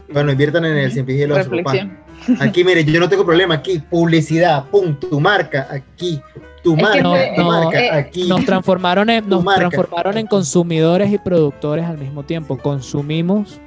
Y- 0.06 0.10
y- 0.10 0.12
Bueno, 0.12 0.30
inviertan 0.30 0.64
en 0.64 0.76
el 0.76 0.92
Cien 0.92 1.04
Pies 1.04 1.18
y 1.18 1.22
el 1.22 1.32
Oso, 1.32 1.50
papá. 1.50 1.72
Reflexión. 1.72 1.98
Aquí, 2.40 2.62
mire, 2.64 2.84
yo 2.84 3.00
no 3.00 3.08
tengo 3.08 3.24
problema. 3.24 3.54
Aquí, 3.54 3.78
publicidad, 3.80 4.66
pum, 4.66 4.94
tu 4.94 5.18
marca, 5.20 5.66
aquí, 5.70 6.20
tu 6.62 6.76
Es 6.76 6.82
marca, 6.82 7.02
tu 7.34 7.42
no, 7.42 7.48
marca, 7.48 7.80
eh, 7.80 7.90
aquí. 7.90 8.28
nos 8.28 8.44
transformaron 8.44 9.08
en, 9.10 9.28
nos 9.28 9.42
marca. 9.42 9.68
transformaron 9.70 10.16
en 10.18 10.26
consumidores 10.26 11.10
y 11.12 11.18
productores 11.18 11.84
al 11.84 11.98
mismo 11.98 12.22
tiempo. 12.22 12.58
Consumimos 12.58 13.60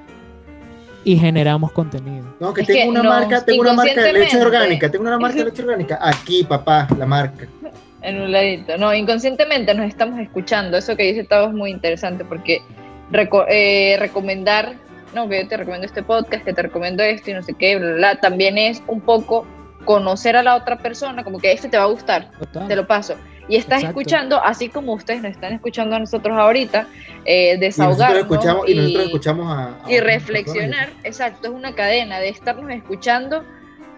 y 1.04 1.18
generamos 1.18 1.72
contenido. 1.72 2.26
No, 2.40 2.54
que 2.54 2.62
Es 2.62 2.68
tengo 2.68 2.94
que 2.94 3.00
una 3.00 3.04
marca, 3.10 3.44
tengo 3.46 3.62
una 3.62 3.74
marca 3.74 4.02
de 4.02 4.14
leche 4.14 4.42
orgánica, 4.42 4.90
tengo 4.90 5.06
una 5.06 5.18
marca 5.20 5.38
de 5.38 5.46
leche 5.46 5.62
orgánica. 5.64 6.00
Aquí, 6.02 6.44
papá, 6.44 6.88
la 6.98 7.06
marca. 7.06 7.48
En 8.04 8.20
un 8.20 8.32
ladito. 8.32 8.80
No, 8.80 8.92
inconscientemente 8.96 9.76
nos 9.76 9.86
estamos 9.88 10.20
escuchando. 10.20 10.76
Eso 10.76 10.96
que 10.96 11.04
dice 11.04 11.24
Tavo 11.24 11.50
es 11.50 11.54
muy 11.54 11.70
interesante 11.70 12.26
porque 12.26 12.64
reco- 13.12 13.46
eh, 13.48 13.96
recomendar, 14.00 14.74
no, 15.14 15.30
que 15.30 15.44
yo 15.44 15.48
te 15.48 15.56
recomiendo 15.58 15.86
este 15.86 16.02
podcast, 16.02 16.44
que 16.44 16.52
te 16.52 16.64
recomiendo 16.64 17.04
esto 17.04 17.30
y 17.30 17.36
no 17.36 17.44
sé 17.44 17.54
qué, 17.54 17.76
bla, 17.78 17.86
bla, 17.90 17.96
bla, 17.98 18.16
también 18.16 18.58
es 18.58 18.82
un 18.88 19.02
poco 19.02 19.46
conocer 19.86 20.36
a 20.36 20.44
la 20.44 20.56
otra 20.56 20.78
persona, 20.78 21.24
como 21.24 21.40
que 21.40 21.52
este 21.52 21.68
te 21.70 21.78
va 21.78 21.84
a 21.84 21.88
gustar, 21.88 22.30
Total. 22.40 22.68
te 22.68 22.76
lo 22.76 22.88
paso. 22.88 23.16
Y 23.48 23.56
estás 23.58 23.80
Exacto. 23.80 24.00
escuchando, 24.00 24.44
así 24.44 24.70
como 24.70 24.94
ustedes 24.94 25.22
nos 25.22 25.32
están 25.32 25.52
escuchando 25.54 25.96
a 25.96 26.00
nosotros 26.00 26.38
ahorita, 26.38 26.88
eh, 27.26 27.56
Y 27.60 27.80
nosotros 27.82 28.18
escuchamos, 28.20 28.70
y 28.70 28.76
nosotros 28.76 29.04
y- 29.04 29.08
escuchamos 29.08 29.48
a, 29.52 29.86
a 29.86 29.92
y 29.92 30.00
reflexionar, 30.00 30.90
exacto, 31.04 31.48
es 31.48 31.54
una 31.54 31.74
cadena 31.74 32.20
de 32.20 32.30
estarnos 32.30 32.70
escuchando 32.72 33.44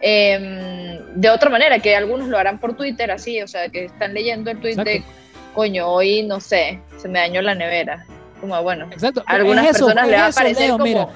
eh, 0.01 0.99
de 1.15 1.29
otra 1.29 1.49
manera, 1.49 1.79
que 1.79 1.95
algunos 1.95 2.27
lo 2.27 2.37
harán 2.37 2.59
por 2.59 2.73
Twitter, 2.75 3.09
así, 3.11 3.41
o 3.41 3.47
sea, 3.47 3.69
que 3.69 3.85
están 3.85 4.13
leyendo 4.13 4.51
el 4.51 4.59
tweet 4.59 4.75
de, 4.75 5.03
coño, 5.53 5.87
hoy 5.87 6.23
no 6.23 6.39
sé, 6.39 6.79
se 6.97 7.07
me 7.07 7.19
dañó 7.19 7.41
la 7.41 7.55
nevera. 7.55 8.05
Como 8.41 8.61
bueno, 8.63 8.87
Exacto. 8.91 9.23
a 9.25 9.35
algunas 9.35 9.63
Es 9.65 9.75
eso, 9.77 9.85
personas 9.85 10.05
es 10.05 10.11
le 10.11 10.17
va 10.17 10.27
a 10.27 10.31
parecer 10.31 10.65
Leo, 10.65 10.71
como, 10.73 10.83
mira. 10.83 11.07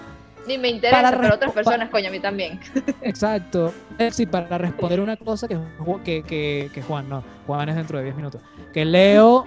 Ni 0.47 0.57
me 0.57 0.69
interesa, 0.69 1.01
para 1.01 1.19
pero 1.19 1.36
otras 1.36 1.51
personas, 1.51 1.89
coño, 1.89 2.07
a 2.07 2.12
mí 2.12 2.19
también. 2.19 2.60
Exacto. 3.01 3.73
Eh, 3.97 4.12
Sí, 4.12 4.25
para 4.25 4.57
responder 4.57 4.99
una 4.99 5.17
cosa 5.17 5.47
que, 5.47 5.60
que, 6.03 6.23
que, 6.23 6.69
que 6.73 6.81
Juan, 6.81 7.10
no, 7.10 7.23
Juan 7.45 7.69
es 7.69 7.75
dentro 7.75 7.97
de 7.97 8.05
10 8.05 8.15
minutos. 8.15 8.41
Que 8.73 8.86
Leo 8.86 9.45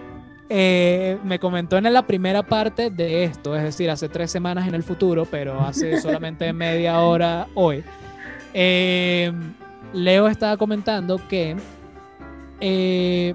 eh, 0.53 1.17
me 1.23 1.39
comentó 1.39 1.79
en 1.79 1.93
la 1.93 2.03
primera 2.03 2.43
parte 2.43 2.91
de 2.91 3.23
esto, 3.23 3.57
es 3.57 3.63
decir, 3.63 3.89
hace 3.89 4.09
tres 4.09 4.33
semanas 4.33 4.67
en 4.67 4.75
el 4.75 4.83
futuro, 4.83 5.25
pero 5.25 5.61
hace 5.61 6.01
solamente 6.03 6.53
media 6.53 7.01
hora 7.01 7.47
hoy. 7.55 7.85
Eh, 8.53 9.33
Leo 9.93 10.27
estaba 10.27 10.57
comentando 10.57 11.21
que 11.29 11.57
eh, 12.61 13.35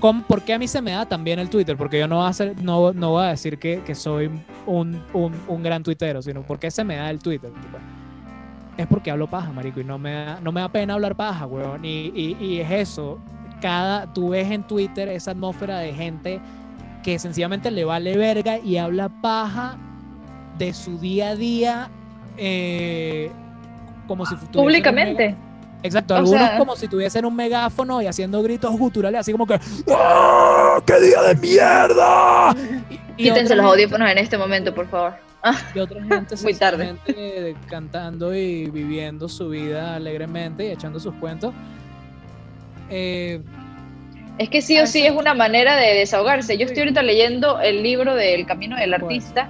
¿cómo- 0.00 0.22
¿por 0.24 0.42
qué 0.42 0.54
a 0.54 0.58
mí 0.58 0.68
se 0.68 0.80
me 0.82 0.92
da 0.92 1.06
también 1.06 1.38
el 1.38 1.48
Twitter? 1.50 1.76
Porque 1.76 1.98
yo 1.98 2.06
no 2.08 2.16
voy 2.16 2.26
a, 2.26 2.28
hacer, 2.28 2.54
no, 2.62 2.92
no 2.92 3.10
voy 3.10 3.24
a 3.24 3.28
decir 3.28 3.58
que, 3.58 3.80
que 3.82 3.94
soy 3.94 4.30
un, 4.66 5.02
un, 5.12 5.32
un 5.48 5.62
gran 5.62 5.82
tuitero, 5.82 6.22
sino 6.22 6.42
¿por 6.42 6.58
qué 6.58 6.70
se 6.70 6.84
me 6.84 6.96
da 6.96 7.10
el 7.10 7.18
Twitter? 7.18 7.50
Es 8.76 8.86
porque 8.88 9.10
hablo 9.10 9.28
paja, 9.28 9.52
marico, 9.52 9.80
y 9.80 9.84
no 9.84 9.98
me 9.98 10.12
da, 10.12 10.40
no 10.42 10.50
me 10.50 10.60
da 10.60 10.68
pena 10.68 10.94
hablar 10.94 11.14
paja, 11.14 11.46
weón. 11.46 11.84
Y, 11.84 12.12
y, 12.14 12.36
y 12.40 12.60
es 12.60 12.70
eso. 12.70 13.18
Cada, 13.60 14.12
tú 14.12 14.30
ves 14.30 14.50
en 14.50 14.62
Twitter 14.64 15.08
esa 15.08 15.30
atmósfera 15.30 15.78
de 15.78 15.92
gente 15.94 16.40
que 17.02 17.18
sencillamente 17.18 17.70
le 17.70 17.84
vale 17.84 18.16
verga 18.16 18.58
y 18.58 18.76
habla 18.78 19.08
paja 19.08 19.76
de 20.58 20.72
su 20.74 20.98
día 20.98 21.30
a 21.30 21.36
día 21.36 21.88
eh, 22.36 23.30
como 24.06 24.26
si 24.26 24.34
Públicamente. 24.52 25.36
Exacto, 25.84 26.14
O 26.14 26.16
algunos 26.16 26.40
sea- 26.40 26.58
como 26.58 26.74
si 26.76 26.88
tuviesen 26.88 27.24
un 27.26 27.36
megáfono 27.36 28.00
y 28.02 28.06
haciendo 28.06 28.42
gritos 28.42 28.72
guturales, 28.76 29.20
así 29.20 29.32
como 29.32 29.46
que 29.46 29.60
¡Ah, 29.94 30.80
¡Qué 30.86 30.98
día 30.98 31.22
de 31.22 31.34
mierda! 31.36 32.54
Y- 32.90 32.94
y 33.16 33.24
Quítense 33.28 33.54
los 33.54 33.66
audífonos 33.66 34.10
en 34.10 34.18
este 34.18 34.36
momento, 34.38 34.74
por 34.74 34.88
favor. 34.88 35.12
y 35.74 35.78
otra 35.78 36.02
gente 36.02 36.34
Muy 36.42 36.54
tarde. 36.54 36.96
cantando 37.68 38.34
y 38.34 38.70
viviendo 38.70 39.28
su 39.28 39.50
vida 39.50 39.94
alegremente 39.94 40.64
y 40.66 40.70
echando 40.70 40.98
sus 40.98 41.14
cuentos. 41.16 41.52
Eh, 42.90 43.40
Es 44.38 44.48
que 44.48 44.62
sí 44.62 44.78
o 44.80 44.86
sí 44.86 45.06
es 45.06 45.12
una 45.14 45.32
manera 45.34 45.76
de 45.76 45.94
desahogarse. 45.94 46.56
Yo 46.58 46.64
estoy 46.66 46.80
ahorita 46.80 47.02
leyendo 47.02 47.60
el 47.60 47.82
libro 47.82 48.14
del 48.16 48.46
Camino 48.46 48.76
del 48.76 48.92
Artista 48.94 49.48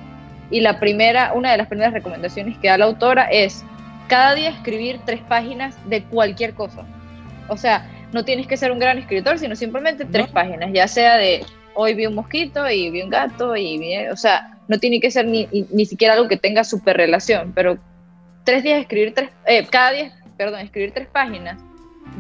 y 0.51 0.61
la 0.61 0.79
primera, 0.79 1.33
una 1.33 1.53
de 1.53 1.57
las 1.59 1.69
primeras 1.69 1.95
recomendaciones 1.95 2.59
que 2.59 2.69
da 2.69 2.77
la 2.77 2.85
autora 2.87 3.25
es 3.31 3.65
cada 4.09 4.35
día 4.35 4.51
escribir 4.51 5.01
tres 5.05 5.21
páginas 5.29 5.77
de 5.89 6.03
cualquier 6.05 6.55
cosa. 6.55 6.85
O 7.49 7.57
sea, 7.57 7.89
no 8.13 8.25
tienes 8.25 8.47
que 8.47 8.57
ser 8.57 8.73
un 8.73 8.79
gran 8.79 8.99
escritor, 8.99 9.39
sino 9.39 9.57
simplemente 9.57 10.05
tres 10.05 10.29
No. 10.29 10.33
páginas, 10.33 10.71
ya 10.73 10.87
sea 10.89 11.17
de 11.17 11.45
hoy 11.75 11.95
vi 11.95 12.07
un 12.07 12.15
mosquito 12.15 12.69
y 12.71 12.91
vi 12.91 13.03
un 13.03 13.11
gato 13.11 13.57
y 13.57 13.79
vi, 13.79 14.07
o 14.07 14.17
sea, 14.17 14.57
no 14.69 14.79
tiene 14.79 15.01
que 15.01 15.11
ser 15.11 15.27
ni, 15.27 15.49
ni, 15.71 15.85
siquiera 15.85 16.15
algo 16.15 16.29
que 16.29 16.37
tenga 16.37 16.65
super 16.65 16.97
relación, 16.97 17.53
pero 17.55 17.79
tres 18.45 18.63
días 18.63 18.81
escribir 18.81 19.13
tres, 19.15 19.31
eh, 19.47 19.67
cada 19.69 19.91
día, 19.91 20.13
perdón, 20.37 20.61
escribir 20.61 20.93
tres 20.93 21.09
páginas. 21.09 21.61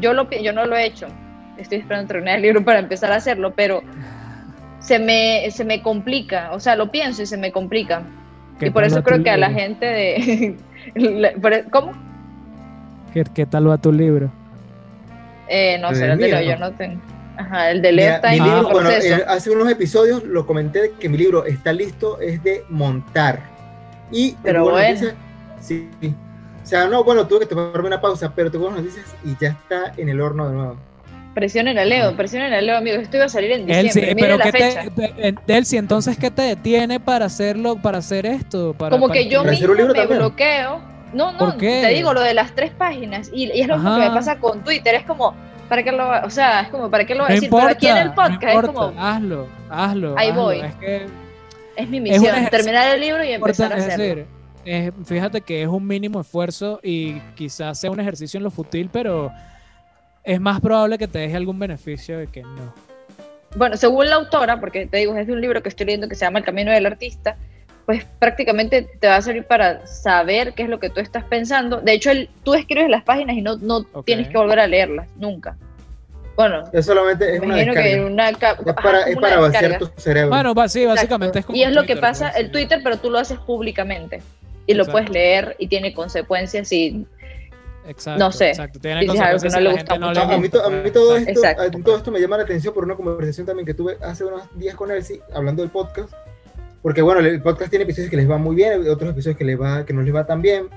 Yo 0.00 0.12
lo 0.12 0.28
yo 0.30 0.52
no 0.52 0.66
lo 0.66 0.76
he 0.76 0.84
hecho, 0.84 1.06
estoy 1.56 1.78
esperando 1.78 2.08
terminar 2.08 2.36
el 2.36 2.42
libro 2.42 2.64
para 2.64 2.80
empezar 2.80 3.12
a 3.12 3.16
hacerlo, 3.16 3.54
pero 3.54 3.82
se 4.80 4.98
me, 4.98 5.48
se 5.50 5.64
me 5.64 5.80
complica, 5.80 6.50
o 6.52 6.60
sea, 6.60 6.76
lo 6.76 6.90
pienso 6.90 7.22
y 7.22 7.26
se 7.26 7.36
me 7.36 7.52
complica. 7.52 8.02
¿qué 8.58 8.66
Y 8.66 8.70
por 8.70 8.84
eso 8.84 9.02
creo 9.02 9.22
que 9.22 9.30
a 9.30 9.36
la 9.36 9.48
libro? 9.48 9.62
gente 9.62 9.86
de... 9.86 10.56
¿Cómo? 11.70 11.92
¿Qué, 13.12 13.24
qué 13.34 13.46
tal 13.46 13.68
va 13.68 13.78
tu 13.78 13.92
libro? 13.92 14.30
Eh, 15.48 15.78
no 15.78 15.94
sé, 15.94 16.06
el 16.06 16.18
de 16.18 16.26
mío, 16.26 16.40
yo 16.40 16.58
¿no? 16.58 16.72
tengo. 16.72 17.00
Ajá, 17.36 17.70
el 17.70 17.82
de 17.82 17.92
Leo 17.92 18.04
Mira, 18.06 18.16
está 18.16 18.30
mi 18.30 18.36
en 18.36 18.44
libro, 18.44 18.58
el 18.58 18.64
bueno, 18.72 18.88
proceso. 18.90 19.16
eh, 19.16 19.24
hace 19.28 19.50
unos 19.50 19.68
episodios 19.70 20.24
lo 20.24 20.46
comenté 20.46 20.92
que 20.98 21.08
mi 21.08 21.18
libro 21.18 21.44
está 21.44 21.72
listo, 21.72 22.20
es 22.20 22.42
de 22.44 22.64
montar. 22.68 23.40
Y 24.10 24.36
Pero 24.42 24.64
bueno. 24.70 25.10
sí. 25.60 25.88
O 26.62 26.66
sea, 26.66 26.86
no, 26.86 27.04
bueno, 27.04 27.26
tuve 27.26 27.40
que 27.40 27.46
tomarme 27.46 27.86
una 27.88 28.00
pausa, 28.00 28.32
pero 28.34 28.50
tengo 28.50 28.66
buenas 28.66 28.82
noticias 28.84 29.14
y 29.24 29.36
ya 29.38 29.48
está 29.50 29.92
en 29.98 30.08
el 30.08 30.20
horno 30.20 30.48
de 30.48 30.54
nuevo. 30.54 30.76
Presionen 31.34 31.78
a 31.78 31.84
Leo, 31.84 32.16
presionen 32.16 32.52
a 32.52 32.60
Leo, 32.60 32.76
amigos. 32.76 33.00
Esto 33.02 33.16
iba 33.16 33.26
a 33.26 33.28
salir 33.28 33.50
en 33.52 33.68
Él 33.70 33.86
diciembre. 33.86 34.14
pero 34.14 34.36
Miren 34.36 34.38
la 34.38 34.44
¿qué 34.44 34.52
fecha. 34.52 34.90
te, 34.94 35.34
Delcy, 35.52 35.76
entonces 35.76 36.16
¿qué 36.16 36.30
te 36.30 36.42
detiene 36.42 37.00
para 37.00 37.26
hacerlo, 37.26 37.76
para 37.76 37.98
hacer 37.98 38.24
esto? 38.24 38.72
Para, 38.74 38.90
Como 38.90 39.08
para 39.08 39.20
que 39.20 39.28
yo 39.28 39.40
¿Para 39.42 39.52
hacer 39.52 39.68
mismo 39.68 39.84
me 39.88 39.94
también? 39.94 40.18
bloqueo. 40.20 40.80
No, 41.12 41.32
no, 41.32 41.56
te 41.56 41.88
digo 41.88 42.12
lo 42.12 42.20
de 42.20 42.34
las 42.34 42.54
tres 42.54 42.70
páginas. 42.72 43.30
Y, 43.32 43.44
y 43.52 43.60
es 43.60 43.68
lo 43.68 43.76
que 43.76 43.82
me 43.82 44.10
pasa 44.10 44.38
con 44.38 44.62
Twitter. 44.64 44.94
Es 44.96 45.04
como, 45.04 45.34
¿para 45.68 45.82
qué 45.82 45.92
lo 45.92 45.98
va? 46.06 46.22
O 46.24 46.30
sea, 46.30 46.62
es 46.62 46.68
como, 46.68 46.90
¿para 46.90 47.04
qué 47.04 47.14
lo 47.14 47.20
va 47.20 47.26
a 47.26 47.28
No 47.30 47.34
decir? 47.34 47.46
importa, 47.46 47.66
Pero 47.66 47.76
aquí 47.76 47.86
en 47.88 47.96
el 47.98 48.08
no 48.08 48.14
podcast 48.14 48.42
es 48.42 48.54
importa, 48.54 48.72
como, 48.72 49.00
hazlo, 49.00 49.48
hazlo. 49.70 50.14
Ahí 50.18 50.30
hazlo. 50.30 50.42
voy. 50.42 50.60
Es 50.60 50.74
que 50.76 51.06
es 51.76 51.88
mi 51.88 52.00
misión, 52.00 52.24
ejercicio 52.26 52.50
terminar 52.50 52.94
el 52.94 53.00
libro 53.00 53.24
y 53.24 53.32
empezar 53.32 53.72
a 53.72 53.76
es 53.76 53.84
hacerlo. 53.84 54.04
decir, 54.04 54.26
es- 54.64 54.92
fíjate 55.04 55.40
que 55.40 55.62
es 55.62 55.68
un 55.68 55.86
mínimo 55.86 56.20
esfuerzo 56.20 56.80
y 56.82 57.14
quizás 57.36 57.78
sea 57.78 57.90
un 57.90 57.98
ejercicio 58.00 58.38
en 58.38 58.44
lo 58.44 58.50
fútil, 58.50 58.88
pero 58.92 59.32
es 60.24 60.40
más 60.40 60.60
probable 60.60 60.98
que 60.98 61.06
te 61.06 61.18
deje 61.20 61.36
algún 61.36 61.58
beneficio 61.58 62.18
de 62.18 62.26
que 62.26 62.42
no. 62.42 62.74
Bueno, 63.56 63.76
según 63.76 64.08
la 64.08 64.16
autora, 64.16 64.58
porque 64.58 64.86
te 64.86 64.96
digo, 64.98 65.14
es 65.16 65.26
de 65.26 65.32
un 65.32 65.40
libro 65.40 65.62
que 65.62 65.68
estoy 65.68 65.86
leyendo 65.86 66.08
que 66.08 66.14
se 66.16 66.24
llama 66.24 66.40
El 66.40 66.44
Camino 66.44 66.72
del 66.72 66.86
Artista, 66.86 67.36
pues 67.86 68.04
prácticamente 68.18 68.88
te 68.98 69.06
va 69.06 69.16
a 69.16 69.22
servir 69.22 69.44
para 69.44 69.86
saber 69.86 70.54
qué 70.54 70.62
es 70.64 70.68
lo 70.68 70.80
que 70.80 70.88
tú 70.90 71.00
estás 71.00 71.22
pensando. 71.24 71.80
De 71.80 71.92
hecho, 71.92 72.10
el- 72.10 72.30
tú 72.42 72.54
escribes 72.54 72.88
las 72.88 73.04
páginas 73.04 73.36
y 73.36 73.42
no, 73.42 73.56
no 73.58 73.84
Ok. 73.92 74.06
tienes 74.06 74.28
que 74.28 74.38
volver 74.38 74.58
a 74.58 74.66
leerlas, 74.66 75.06
nunca. 75.16 75.56
Bueno, 76.34 76.64
Es 76.72 76.86
solamente 76.86 77.32
es 77.36 77.40
una 77.40 77.62
imagino 77.62 77.74
que 77.74 78.00
una... 78.00 78.30
Es 78.30 78.42
ajá, 78.42 78.56
para, 78.56 78.74
como 78.82 78.96
es 79.06 79.16
una 79.16 79.28
para 79.28 79.40
vaciar 79.40 79.78
tu 79.78 79.88
cerebro. 79.98 80.30
Bueno, 80.30 80.52
va- 80.54 80.68
sí, 80.68 80.80
Exacto. 80.80 80.96
básicamente 80.96 81.38
es 81.40 81.44
como 81.46 81.56
Y 81.58 81.62
es 81.62 81.72
lo 81.72 81.84
que 81.84 81.96
pasa, 81.96 82.30
el. 82.30 82.50
Twitter, 82.50 82.80
pero 82.82 82.96
tú 82.96 83.08
lo 83.10 83.18
haces 83.18 83.38
públicamente. 83.38 84.20
Y 84.66 84.74
lo 84.74 84.82
Exacto. 84.82 84.92
puedes 84.92 85.10
leer 85.10 85.54
y 85.60 85.68
tiene 85.68 85.94
consecuencias 85.94 86.72
y 86.72 87.06
Exacto, 87.86 88.18
no 88.24 88.32
sé, 88.32 88.48
Exacto. 88.50 88.78
Tiene 88.80 89.00
si 89.02 89.06
que 89.08 89.12
no 89.14 89.60
le 89.60 89.72
gusta 89.72 89.98
no 89.98 90.06
a, 90.08 90.10
mí, 90.38 90.48
gusta, 90.48 90.58
to- 90.60 90.64
a 90.66 90.70
mí 90.70 90.90
todo 90.90 91.16
esto, 91.16 91.40
todo 91.84 91.96
esto 91.98 92.10
me 92.10 92.20
llama 92.20 92.38
la 92.38 92.44
atención 92.44 92.72
por 92.72 92.84
una 92.84 92.94
conversación 92.96 93.46
también 93.46 93.66
que 93.66 93.74
tuve 93.74 93.98
hace 94.02 94.24
unos 94.24 94.42
días 94.56 94.74
con 94.74 94.90
Elsie, 94.90 95.20
hablando 95.34 95.62
del 95.62 95.70
podcast. 95.70 96.12
Porque 96.82 97.02
bueno, 97.02 97.20
el 97.20 97.40
podcast 97.42 97.70
tiene 97.70 97.84
episodios 97.84 98.10
que 98.10 98.16
les 98.16 98.30
va 98.30 98.38
muy 98.38 98.56
bien, 98.56 98.88
otros 98.88 99.10
episodios 99.10 99.36
que, 99.38 99.44
les 99.44 99.60
va, 99.60 99.84
que 99.84 99.92
no 99.92 100.02
les 100.02 100.14
va 100.14 100.26
tan 100.26 100.40
bien. 100.42 100.68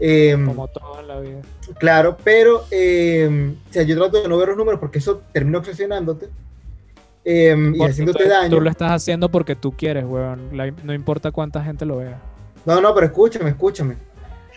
Eh, 0.00 0.36
Como 0.46 0.66
todo 0.68 1.00
en 1.00 1.08
la 1.08 1.20
vida. 1.20 1.40
Claro, 1.78 2.16
pero 2.24 2.64
eh, 2.70 3.52
o 3.68 3.72
sea, 3.72 3.82
yo 3.82 3.96
trato 3.96 4.22
de 4.22 4.28
no 4.28 4.36
ver 4.38 4.48
los 4.48 4.56
números 4.56 4.80
porque 4.80 4.98
eso 4.98 5.22
termina 5.32 5.58
obsesionándote 5.58 6.28
eh, 7.24 7.54
y 7.74 7.78
Porque 7.78 7.90
haciéndote 7.92 8.24
tú, 8.24 8.30
daño. 8.30 8.50
tú 8.50 8.60
lo 8.60 8.70
estás 8.70 8.92
haciendo 8.92 9.28
porque 9.30 9.54
tú 9.56 9.72
quieres, 9.72 10.04
weón. 10.04 10.56
La- 10.56 10.72
no 10.84 10.94
importa 10.94 11.30
cuánta 11.32 11.62
gente 11.62 11.84
lo 11.84 11.98
vea. 11.98 12.18
No, 12.64 12.80
no, 12.80 12.94
pero 12.94 13.06
escúchame, 13.06 13.50
escúchame. 13.50 13.96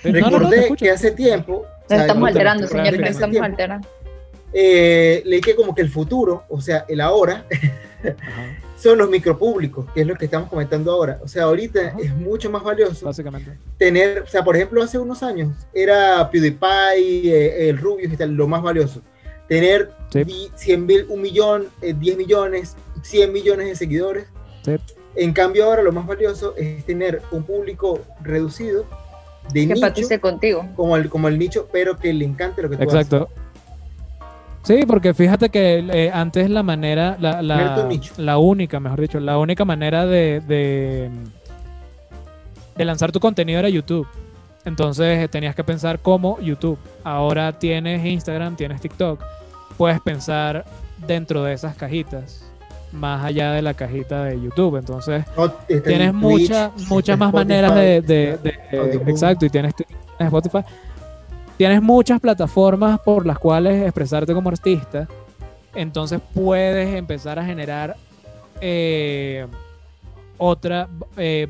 No, 0.05 0.11
no, 0.11 0.19
no, 0.19 0.29
Recordé 0.39 0.59
escucho. 0.61 0.85
que 0.85 0.91
hace 0.91 1.11
tiempo. 1.11 1.65
Sea, 1.95 2.01
estamos 2.07 2.27
alterando, 2.27 2.67
señor, 2.67 2.87
hace 2.87 3.03
estamos 3.03 3.31
tiempo, 3.31 3.45
alterando. 3.45 3.87
eh, 4.53 5.21
leí 5.25 5.41
que 5.41 5.55
como 5.55 5.73
que 5.73 5.81
el 5.81 5.89
futuro, 5.89 6.43
o 6.49 6.61
sea, 6.61 6.85
el 6.87 7.01
ahora, 7.01 7.45
Ajá, 8.03 8.57
son 8.77 8.97
los 8.97 9.09
micropúblicos, 9.09 9.85
que 9.93 10.01
es 10.01 10.07
lo 10.07 10.15
que 10.15 10.25
estamos 10.25 10.49
comentando 10.49 10.91
ahora. 10.91 11.17
O 11.23 11.27
sea, 11.27 11.43
ahorita 11.43 11.79
Ajá. 11.87 11.97
es 12.01 12.13
mucho 12.15 12.49
más 12.51 12.63
valioso 12.63 13.05
básicamente. 13.05 13.51
tener, 13.77 14.19
o 14.23 14.27
sea, 14.27 14.43
por 14.43 14.55
ejemplo, 14.57 14.83
hace 14.83 14.99
unos 14.99 15.23
años 15.23 15.55
era 15.73 16.29
PewDiePie, 16.29 17.31
eh, 17.33 17.69
el 17.69 17.77
Rubius 17.77 18.11
y 18.11 18.17
tal, 18.17 18.31
lo 18.33 18.47
más 18.47 18.61
valioso. 18.61 19.01
tener 19.47 19.91
Sí. 20.11 20.23
di- 20.23 20.49
100 20.55 20.85
mil, 20.85 21.05
un 21.09 21.21
millón, 21.21 21.67
eh, 21.81 21.93
10 21.97 22.17
millones, 22.17 22.75
100 23.03 23.31
millones 23.31 23.67
de 23.67 23.75
seguidores. 23.75 24.25
Sí. 24.65 24.75
En 25.15 25.31
cambio 25.33 25.65
ahora 25.65 25.81
lo 25.83 25.91
más 25.91 26.05
valioso 26.07 26.55
es 26.57 26.83
tener 26.85 27.21
un 27.31 27.43
público 27.43 28.01
reducido 28.21 28.85
de 29.51 29.67
Que 29.67 29.73
nicho, 29.73 30.21
contigo. 30.21 30.65
como 30.75 30.95
el, 30.95 31.09
como 31.09 31.27
el 31.27 31.37
nicho, 31.37 31.67
pero 31.71 31.97
que 31.97 32.13
le 32.13 32.25
encante 32.25 32.61
lo 32.61 32.69
que 32.69 32.77
tú 32.77 32.83
Exacto. 32.83 33.29
Sí, 34.63 34.85
porque 34.87 35.13
fíjate 35.13 35.49
que 35.49 35.85
eh, 35.91 36.09
antes 36.13 36.49
la 36.49 36.63
manera, 36.63 37.17
la, 37.19 37.41
la, 37.41 37.57
Ver 37.57 37.75
tu 37.75 37.87
nicho. 37.87 38.13
la 38.17 38.37
única, 38.37 38.79
mejor 38.79 39.01
dicho, 39.01 39.19
la 39.19 39.37
única 39.37 39.65
manera 39.65 40.05
de, 40.05 40.41
de, 40.47 41.11
de 42.77 42.85
lanzar 42.85 43.11
tu 43.11 43.19
contenido 43.19 43.59
era 43.59 43.67
YouTube. 43.67 44.07
Entonces 44.63 45.21
eh, 45.21 45.27
tenías 45.27 45.53
que 45.55 45.65
pensar 45.65 45.99
como 45.99 46.39
YouTube. 46.39 46.77
Ahora 47.03 47.51
tienes 47.59 48.05
Instagram, 48.05 48.55
tienes 48.55 48.79
TikTok. 48.79 49.21
Puedes 49.77 49.99
pensar 49.99 50.63
dentro 51.05 51.43
de 51.43 51.51
esas 51.53 51.75
cajitas, 51.75 52.49
más 52.93 53.25
allá 53.25 53.51
de 53.51 53.61
la 53.61 53.73
cajita 53.73 54.23
de 54.23 54.39
YouTube. 54.41 54.77
Entonces. 54.77 55.25
No, 55.35 55.45
en 55.67 55.83
tienes 55.83 56.11
Twitch, 56.11 56.21
muchas 56.89 57.17
más 57.19 57.29
Spotify, 57.29 57.35
maneras 57.35 57.75
de, 57.75 58.01
de- 58.01 58.37
de- 58.37 58.77
Audioboom. 58.79 59.09
exacto 59.09 59.45
y 59.45 59.49
tienes, 59.49 59.75
tienes 59.75 59.93
Spotify 60.19 60.59
tienes 61.57 61.81
muchas 61.83 62.19
plataformas 62.19 62.99
por 63.01 63.25
las 63.27 63.37
cuales 63.37 63.83
expresarte 63.83 64.33
como 64.33 64.49
artista 64.49 65.07
entonces 65.75 66.19
puedes 66.33 66.95
empezar 66.95 67.37
a 67.37 67.45
generar 67.45 67.95
eh, 68.59 69.45
otra 70.37 70.87
eh, 71.17 71.47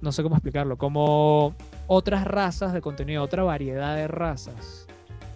no 0.00 0.12
sé 0.12 0.22
cómo 0.22 0.36
explicarlo 0.36 0.76
como 0.76 1.54
otras 1.88 2.24
razas 2.24 2.72
de 2.72 2.80
contenido 2.80 3.22
otra 3.24 3.42
variedad 3.42 3.96
de 3.96 4.06
razas 4.06 4.86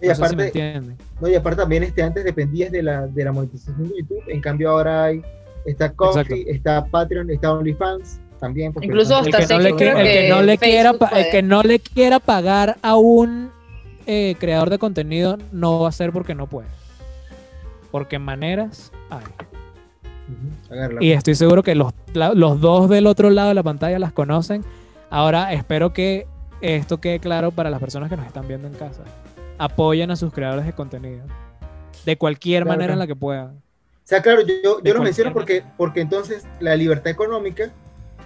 Y 0.00 0.08
no 0.08 0.14
sé 0.14 0.28
si 0.28 0.37
me 0.37 0.42
aparte, 0.44 0.82
no, 1.20 1.28
y 1.28 1.34
aparte 1.34 1.56
también 1.61 1.82
este, 1.82 2.02
antes 2.02 2.24
dependías 2.24 2.70
de 2.72 2.82
la, 2.82 3.06
de 3.06 3.24
la 3.24 3.32
monetización 3.32 3.88
de 3.88 3.94
YouTube, 4.00 4.22
en 4.28 4.40
cambio 4.40 4.70
ahora 4.70 5.04
hay, 5.04 5.22
está 5.66 5.92
Coffee, 5.92 6.20
Exacto. 6.22 6.50
está 6.52 6.87
Patreon, 6.87 7.30
está 7.30 7.52
OnlyFans 7.52 8.20
también. 8.40 8.72
Incluso 8.80 9.18
el 9.18 9.26
el 9.28 9.34
hasta 9.34 9.46
que, 9.46 9.54
no 9.54 9.61
le, 9.61 9.76
que- 9.76 9.88
el 9.88 9.96
que 10.06 10.28
no 10.28 10.42
le 10.42 10.58
quiera 10.58 10.90
el 11.12 11.30
que 11.30 11.42
no 11.42 11.62
le 11.62 11.78
quiera 11.80 12.20
pagar 12.20 12.76
a 12.82 12.96
un 12.96 13.50
eh, 14.06 14.37
creador 14.38 14.70
de 14.70 14.78
contenido 14.78 15.37
no 15.52 15.80
va 15.80 15.88
a 15.88 15.92
ser 15.92 16.12
porque 16.12 16.34
no 16.34 16.46
puede. 16.46 16.68
Porque 17.90 18.18
maneras 18.18 18.92
hay. 19.11 19.24
Y 21.00 21.12
estoy 21.12 21.34
seguro 21.34 21.62
que 21.62 21.74
los, 21.74 21.92
los 22.14 22.61
dos 22.61 22.88
del 22.90 23.06
otro 23.06 23.30
lado 23.30 23.48
de 23.48 23.54
la 23.54 23.62
pantalla 23.62 23.98
las 23.98 24.12
conocen. 24.12 24.62
Ahora 25.11 25.52
espero 25.54 25.92
que 25.94 26.26
esto 26.61 27.00
quede 27.00 27.18
claro 27.18 27.50
para 27.50 27.70
las 27.70 27.80
personas 27.80 28.11
que 28.11 28.16
nos 28.16 28.26
están 28.26 28.46
viendo 28.46 28.68
en 28.68 28.74
casa 28.74 29.02
apoyen 29.58 30.10
a 30.10 30.16
sus 30.16 30.32
creadores 30.32 30.64
de 30.66 30.72
contenido 30.72 31.26
de 32.04 32.16
cualquier 32.16 32.62
Claro, 32.62 32.76
manera 32.78 32.92
en 32.94 32.98
la 33.00 33.06
que 33.06 33.16
puedan 33.16 33.48
O 33.48 33.60
sea, 34.04 34.22
claro, 34.22 34.42
yo, 34.46 34.82
yo, 34.82 34.94
lo 34.94 35.02
menciono 35.02 35.32
porque, 35.32 35.62
porque 35.76 36.00
entonces 36.00 36.46
la 36.60 36.74
libertad 36.76 37.08
económica 37.08 37.70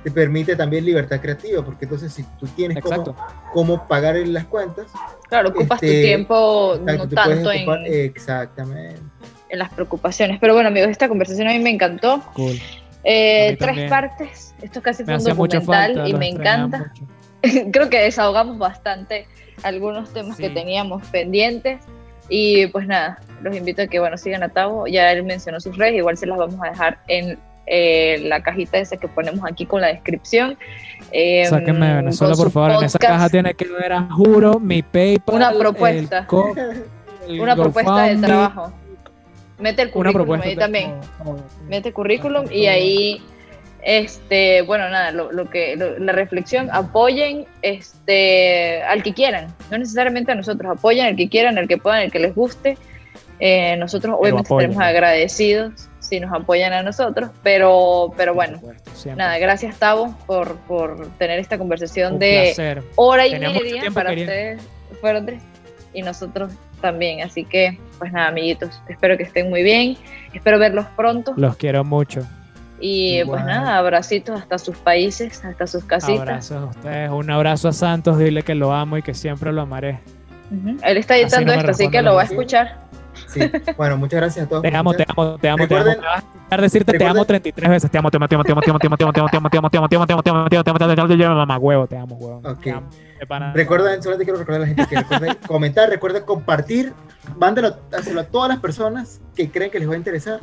te 0.05 0.11
permite 0.11 0.57
también 0.57 0.85
libertad 0.85 1.21
creativa, 1.21 1.65
porque 1.65 1.85
entonces 1.85 2.13
si 2.13 2.25
tú 2.39 2.47
tienes 2.49 2.83
cómo, 2.83 3.17
cómo 3.53 3.87
pagar 3.87 4.17
en 4.17 4.33
las 4.33 4.45
cuentas, 4.47 4.87
Claro, 5.29 5.51
ocupas 5.51 5.79
tu 5.81 5.87
Este, 5.87 6.03
tiempo 6.03 6.75
exacto, 6.75 7.05
no 7.05 7.09
tanto 7.09 7.53
en, 7.53 7.69
exactamente. 7.87 9.01
en 9.49 9.59
las 9.59 9.73
preocupaciones. 9.73 10.39
Pero 10.41 10.55
bueno, 10.55 10.69
amigos, 10.69 10.91
esta 10.91 11.09
conversación 11.09 11.49
a 11.49 11.53
mí 11.53 11.61
me 11.61 11.71
encantó. 11.71 12.21
cool 12.35 12.59
Eh, 13.05 13.57
tres 13.59 13.69
también. 13.69 13.89
partes. 13.89 14.55
Esto 14.61 14.83
casi 14.83 15.05
me 15.05 15.19
fue 15.19 15.33
un 15.33 15.37
documental 15.37 15.65
falta 15.95 16.09
y 16.09 16.15
me 16.15 16.29
encanta. 16.29 16.93
Creo 17.73 17.89
que 17.89 18.01
desahogamos 18.01 18.59
bastante 18.59 19.27
algunos 19.63 20.13
temas 20.13 20.37
que 20.37 20.49
Sí. 20.49 20.55
teníamos 20.55 21.07
pendientes. 21.09 21.81
Y 22.29 22.67
pues 22.69 22.87
nada, 22.87 23.19
los 23.43 23.55
invito 23.57 23.83
a 23.83 23.87
que 23.89 23.99
bueno 24.01 24.17
sigan 24.17 24.43
a 24.43 24.49
Tavo. 24.49 24.87
Ya 24.87 25.11
él 25.13 25.23
mencionó 25.25 25.61
sus 25.61 25.77
redes, 25.77 25.97
igual 25.97 26.17
se 26.17 26.27
las 26.27 26.39
vamos 26.39 26.57
a 26.63 26.71
dejar 26.71 26.99
en 27.09 27.39
eh, 27.67 28.21
la 28.25 28.43
cajita 28.43 28.79
esa 28.79 28.97
que 28.97 29.07
ponemos 29.09 29.45
aquí 29.49 29.67
con 29.67 29.81
la 29.81 29.89
descripción. 29.89 30.59
Eh, 31.13 31.47
Sáquenme 31.47 31.87
de 31.89 31.95
Venezuela, 31.97 32.35
por 32.35 32.51
favor. 32.51 32.71
En 32.73 32.85
esa 32.85 32.99
podcast, 32.99 33.15
caja 33.15 33.29
tiene 33.29 33.55
que 33.55 33.67
ver, 33.69 33.93
a 33.93 34.03
juro, 34.11 34.59
mi 34.59 34.83
PayPal. 34.83 35.35
Una 35.37 35.51
el 35.51 35.59
propuesta. 35.59 36.27
co- 36.27 36.55
el 37.29 37.41
una 37.41 37.55
propuesta 37.55 38.03
de 38.05 38.17
trabajo. 38.17 38.73
Mete 39.59 39.83
el 39.83 39.91
currículum 39.91 40.27
propuesta 40.27 40.49
ahí 40.49 40.57
también. 40.57 40.95
mete 41.69 41.93
currículum 41.93 42.47
y 42.51 42.67
ahí 42.67 43.23
este 43.83 44.63
bueno 44.63 44.89
nada 44.89 45.11
lo, 45.11 45.33
lo 45.33 45.51
que 45.51 45.77
lo- 45.77 45.99
la 45.99 46.13
reflexión 46.13 46.69
apoyen 46.73 47.47
este 47.63 48.83
al 48.85 49.03
que 49.03 49.13
quieran 49.13 49.49
no 49.71 49.79
necesariamente 49.79 50.33
a 50.33 50.35
nosotros 50.35 50.71
apoyen 50.79 51.07
al 51.07 51.17
que 51.17 51.29
quieran 51.29 51.59
al 51.59 51.67
que 51.69 51.79
puedan 51.79 52.03
el 52.03 52.11
que 52.13 52.19
les 52.21 52.35
guste 52.35 52.77
Eh, 53.45 53.77
nosotros 53.77 54.15
obviamente 54.21 54.47
estaremos 54.55 54.79
agradecidos 54.81 55.89
si 55.99 56.21
nos 56.21 56.33
apoyan 56.33 56.73
a 56.73 56.83
nosotros 56.85 57.31
pero 57.43 58.13
pero 58.17 58.35
bueno 58.35 58.59
supuesto, 58.61 59.17
nada 59.17 59.37
gracias 59.39 59.77
Tavo 59.81 60.17
por 60.27 60.57
por 60.69 61.09
tener 61.19 61.41
esta 61.41 61.59
conversación 61.59 62.13
Un 62.15 62.19
de 62.21 62.53
placer. 62.55 62.83
hora 62.95 63.27
y 63.27 63.33
media 63.37 63.91
para 63.93 64.11
queriendo. 64.11 64.33
ustedes 64.33 64.61
fueron 65.01 65.27
tres 65.27 65.43
y 65.93 66.03
nosotros 66.03 66.53
también 66.81 67.23
así 67.23 67.45
que 67.45 67.79
pues 67.99 68.13
nada 68.13 68.29
amiguitos 68.29 68.81
espero 68.89 69.17
que 69.17 69.25
estén 69.25 69.51
muy 69.51 69.65
bien 69.65 69.97
espero 70.33 70.61
verlos 70.61 70.87
pronto 70.97 71.33
Los 71.37 71.57
quiero 71.57 71.83
mucho. 71.83 72.21
Y 72.83 73.25
pues 73.25 73.45
nada, 73.45 73.79
abracitos 73.79 74.41
hasta 74.41 74.59
sus 74.59 74.77
países, 74.77 75.45
hasta 75.45 75.67
sus 75.67 75.85
casitas. 75.85 76.21
Abrazos 76.21 76.57
a 76.63 76.65
ustedes. 76.67 77.11
Un 77.11 77.31
abrazo 77.31 77.69
a 77.69 77.73
Santos. 77.73 78.19
Dile 78.19 78.43
que 78.43 78.55
lo 78.55 78.73
amo 78.73 78.99
y 78.99 79.03
que 79.03 79.15
siempre 79.15 79.53
lo 79.53 79.63
amaré. 79.63 80.01
Él 80.83 80.97
está 80.99 81.15
Así 81.15 81.23
editando 81.23 81.47
no 81.47 81.53
me 81.53 81.59
esto, 81.61 81.71
así 81.71 81.89
que 81.89 82.03
lo 82.03 82.15
va 82.15 82.23
a 82.23 82.25
escuchar. 82.25 82.83
Sí. 83.29 83.41
Bueno, 83.77 83.97
muchas 83.97 84.21
gracias 84.21 84.47
a 84.47 84.49
todos. 84.49 84.63
Te 84.63 84.77
amo, 84.77 84.93
te 84.95 85.05
amo, 85.09 85.39
te 85.39 85.49
amo, 85.49 85.67
te 85.69 85.75
amo. 85.77 85.91
Escuchar 85.91 86.61
decirte 86.61 86.93
te 86.99 87.05
amo 87.05 87.23
recuerden- 87.23 87.27
33 87.27 87.71
veces. 87.71 87.91
Te 87.91 87.99
amo, 87.99 88.11
te 88.11 88.17
amo, 88.19 88.29
te 88.29 88.35
amo, 88.35 88.45
te 88.45 88.53
amo, 88.53 88.61
te 88.61 88.71
amo, 88.71 88.77
te 88.79 88.85
amo, 88.85 89.13
te 89.13 89.21
amo, 89.21 89.29
te 89.31 89.37
amo, 89.37 89.49
te 89.49 89.57
amo, 89.57 89.69
te 89.69 89.79
amo, 89.79 89.87
te 89.89 89.97
amo, 89.97 90.03
te 90.03 90.13
amo, 90.13 90.23
te 90.29 90.33
amo, 90.33 90.33
te 90.33 90.33
amo, 90.33 90.49
te 90.49 90.57
amo, 90.57 90.67
te 90.67 90.71
amo, 90.71 90.79
te 90.79 90.85
amo, 90.85 90.95
te 90.95 91.01
amo, 91.01 91.17
te 91.19 91.25
amo, 91.25 91.35
mamá 91.37 91.59
huevo, 91.59 91.87
te 91.87 91.97
amo, 91.97 92.15
huevo. 92.17 92.43
Ok. 92.51 92.61
Te 92.63 92.71
amo. 92.73 92.89
De 93.19 93.27
pana. 93.27 93.53
Recuerden, 93.55 94.03
solamente 94.03 94.25
quiero 94.25 94.39
recordar 94.39 94.63
a 94.63 94.65
la 94.65 94.67
gente 94.67 94.87
que 94.87 94.97
recuerden 94.97 95.37
comentar, 95.47 95.89
recuerden 95.89 96.25
compartir, 96.25 96.93
mándalo 97.39 97.69
a 98.19 98.25
todas 98.25 98.49
las 98.49 98.59
personas 98.59 99.21
que 99.35 99.51
creen 99.51 99.71
que 99.71 99.79
les 99.79 99.89
va 99.89 99.95
a 99.95 99.97
interesar, 99.97 100.41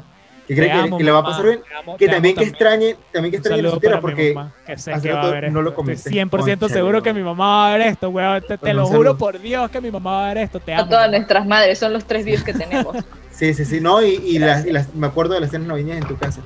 que 0.50 0.56
Te 0.56 0.62
creen 0.62 0.78
que, 0.78 0.88
amo, 0.88 0.98
que 0.98 1.04
le 1.04 1.12
va 1.12 1.20
a 1.20 1.24
pasar 1.24 1.46
bien, 1.46 1.62
amo, 1.80 1.96
que 1.96 2.08
también 2.08 2.36
que 2.36 2.44
extrañe, 2.44 2.96
también 3.14 3.30
que 3.30 3.38
extrañe 3.38 3.62
mi 3.62 3.70
porque 4.02 4.36
que 4.66 4.78
sé 4.80 4.94
que 5.00 5.12
va 5.12 5.20
a 5.20 5.22
rato 5.22 5.32
ver 5.32 5.52
no 5.52 5.62
lo 5.62 5.70
esto. 5.70 5.92
Estoy 5.92 6.06
comenté. 6.06 6.10
100% 6.10 6.30
Cónchale, 6.30 6.74
seguro 6.74 7.04
que 7.04 7.14
mi 7.14 7.22
mamá 7.22 7.46
va 7.46 7.68
a 7.68 7.78
ver 7.78 7.88
esto, 7.88 8.10
weón. 8.10 8.44
Te, 8.60 8.74
lo 8.74 8.88
juro 8.88 9.16
por 9.16 9.40
Dios 9.40 9.70
que 9.70 9.80
mi 9.80 9.92
mamá 9.92 10.12
va 10.12 10.26
a 10.26 10.34
ver 10.34 10.38
esto. 10.46 10.60
Te 10.60 10.74
A 10.74 10.80
amo. 10.80 10.90
todas 10.90 11.06
mamá. 11.06 11.18
nuestras 11.18 11.46
madres, 11.46 11.78
son 11.78 11.94
los 11.94 12.04
tres 12.06 12.26
views 12.26 12.44
que 12.44 12.54
tenemos. 12.54 12.98
sí, 13.32 13.54
sí, 13.54 13.64
sí, 13.64 13.80
no, 13.80 14.02
y, 14.02 14.16
y, 14.26 14.40
las, 14.40 14.66
y 14.66 14.72
las- 14.72 14.92
me 14.96 15.06
acuerdo 15.06 15.36
de 15.36 15.42
las 15.42 15.52
cenas 15.52 15.68
navideñas 15.68 16.00
en 16.00 16.08
tu 16.08 16.18
casa. 16.18 16.42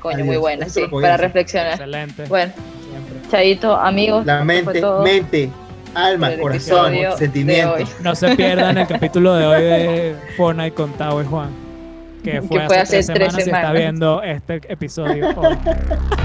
Coño, 0.00 0.14
Adiós. 0.14 0.26
muy 0.28 0.36
buenas, 0.38 0.68
Eso 0.74 0.86
sí, 0.86 0.92
para 1.02 1.18
reflexionar. 1.18 1.72
Excelente. 1.72 2.24
Bueno, 2.30 2.52
Siempre. 2.54 3.30
chaito, 3.30 3.76
amigos. 3.76 4.24
La 4.24 4.42
mente, 4.42 4.82
mente, 5.04 5.50
alma, 5.94 6.30
corazón, 6.40 6.94
hoy. 7.66 7.84
No 8.00 8.14
se 8.14 8.34
pierdan 8.36 8.78
el 8.78 8.86
capítulo 8.88 9.34
de 9.34 9.46
hoy 9.46 9.62
de 9.62 10.16
Tao 10.96 11.20
y 11.20 11.26
Juan. 11.26 11.71
Que 12.24 12.40
fue, 12.40 12.60
Que 12.60 12.66
fue 12.66 12.78
hace, 12.78 13.02
tres 13.02 13.06
tres 13.06 13.32
semanas 13.32 13.46
y 13.46 13.50
está 13.50 13.72
viendo 13.72 14.22
este 14.22 14.60
episodio. 14.68 15.34